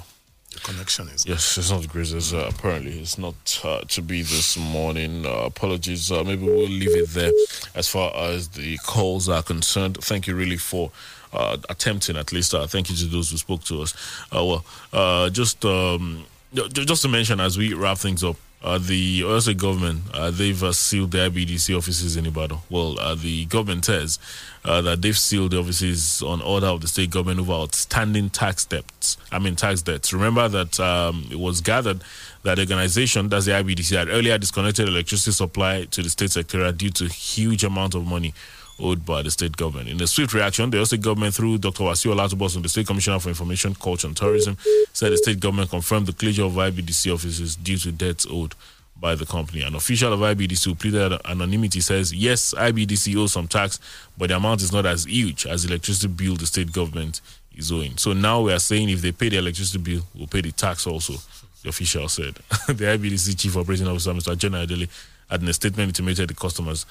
[0.52, 1.26] The connection is.
[1.26, 2.32] Yes, it's not the greatest.
[2.32, 5.26] Uh, apparently, it's not uh, to be this morning.
[5.26, 6.10] Uh, apologies.
[6.10, 7.30] Uh, maybe we'll leave it there
[7.74, 9.98] as far as the calls are concerned.
[10.02, 10.90] Thank you really for
[11.32, 12.54] uh, attempting, at least.
[12.54, 13.94] Uh, thank you to those who spoke to us.
[14.34, 18.36] Uh, well, uh, just um, ju- ju- just to mention as we wrap things up.
[18.62, 22.60] Uh, the Oyo State government, uh, they've uh, sealed their BDC offices in Ibadan.
[22.70, 24.18] Well, uh, the government says
[24.64, 28.64] uh, that they've sealed the offices on order of the state government over outstanding tax
[28.64, 29.18] debts.
[29.30, 30.14] I mean, tax debts.
[30.14, 32.00] Remember that um, it was gathered
[32.44, 36.78] that the organization, that's the IBDC, had earlier disconnected electricity supply to the state secretariat
[36.78, 38.32] due to huge amount of money
[38.80, 39.88] owed by the state government.
[39.88, 41.84] In a swift reaction, the state government, through Dr.
[41.84, 44.56] Wasiu Olatubosun, the State Commissioner for Information, Culture and Tourism,
[44.92, 48.54] said the state government confirmed the closure of IBDC offices due to debts owed
[48.98, 49.62] by the company.
[49.62, 53.78] An official of IBDC who pleaded anonymity says, yes, IBDC owes some tax,
[54.16, 57.20] but the amount is not as huge as the electricity bill the state government
[57.56, 57.96] is owing.
[57.96, 60.86] So now we are saying if they pay the electricity bill, we'll pay the tax
[60.86, 61.14] also,
[61.62, 62.34] the official said.
[62.66, 64.36] the IBDC Chief Operating Officer, Mr.
[64.36, 64.88] Jenna Adeli,
[65.30, 66.86] had in a statement intimated the customers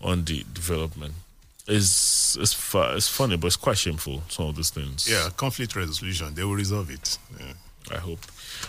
[0.00, 1.14] on the development.
[1.68, 5.08] It's, it's, fu- it's funny, but it's quite shameful, some of these things.
[5.10, 6.34] Yeah, conflict resolution.
[6.34, 7.18] They will resolve it.
[7.38, 7.52] Yeah.
[7.90, 8.18] I hope.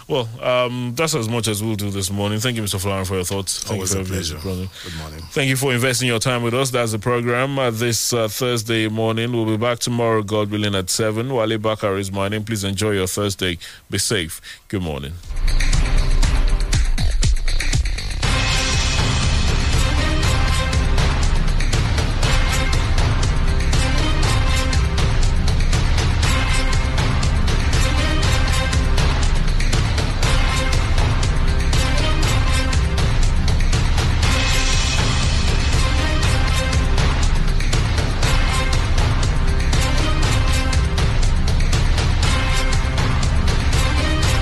[0.07, 2.39] Well, um, that's as much as we'll do this morning.
[2.39, 2.79] Thank you, Mr.
[2.79, 3.61] Flower, for your thoughts.
[3.63, 4.37] Thank Always you a for pleasure.
[4.37, 4.67] brother.
[4.85, 5.19] Good morning.
[5.31, 6.71] Thank you for investing your time with us.
[6.71, 9.33] That's the program uh, this uh, Thursday morning.
[9.33, 11.33] We'll be back tomorrow, God willing, at 7.
[11.33, 12.45] Wale Bakar is my name.
[12.45, 13.57] Please enjoy your Thursday.
[13.89, 14.39] Be safe.
[14.69, 15.13] Good morning.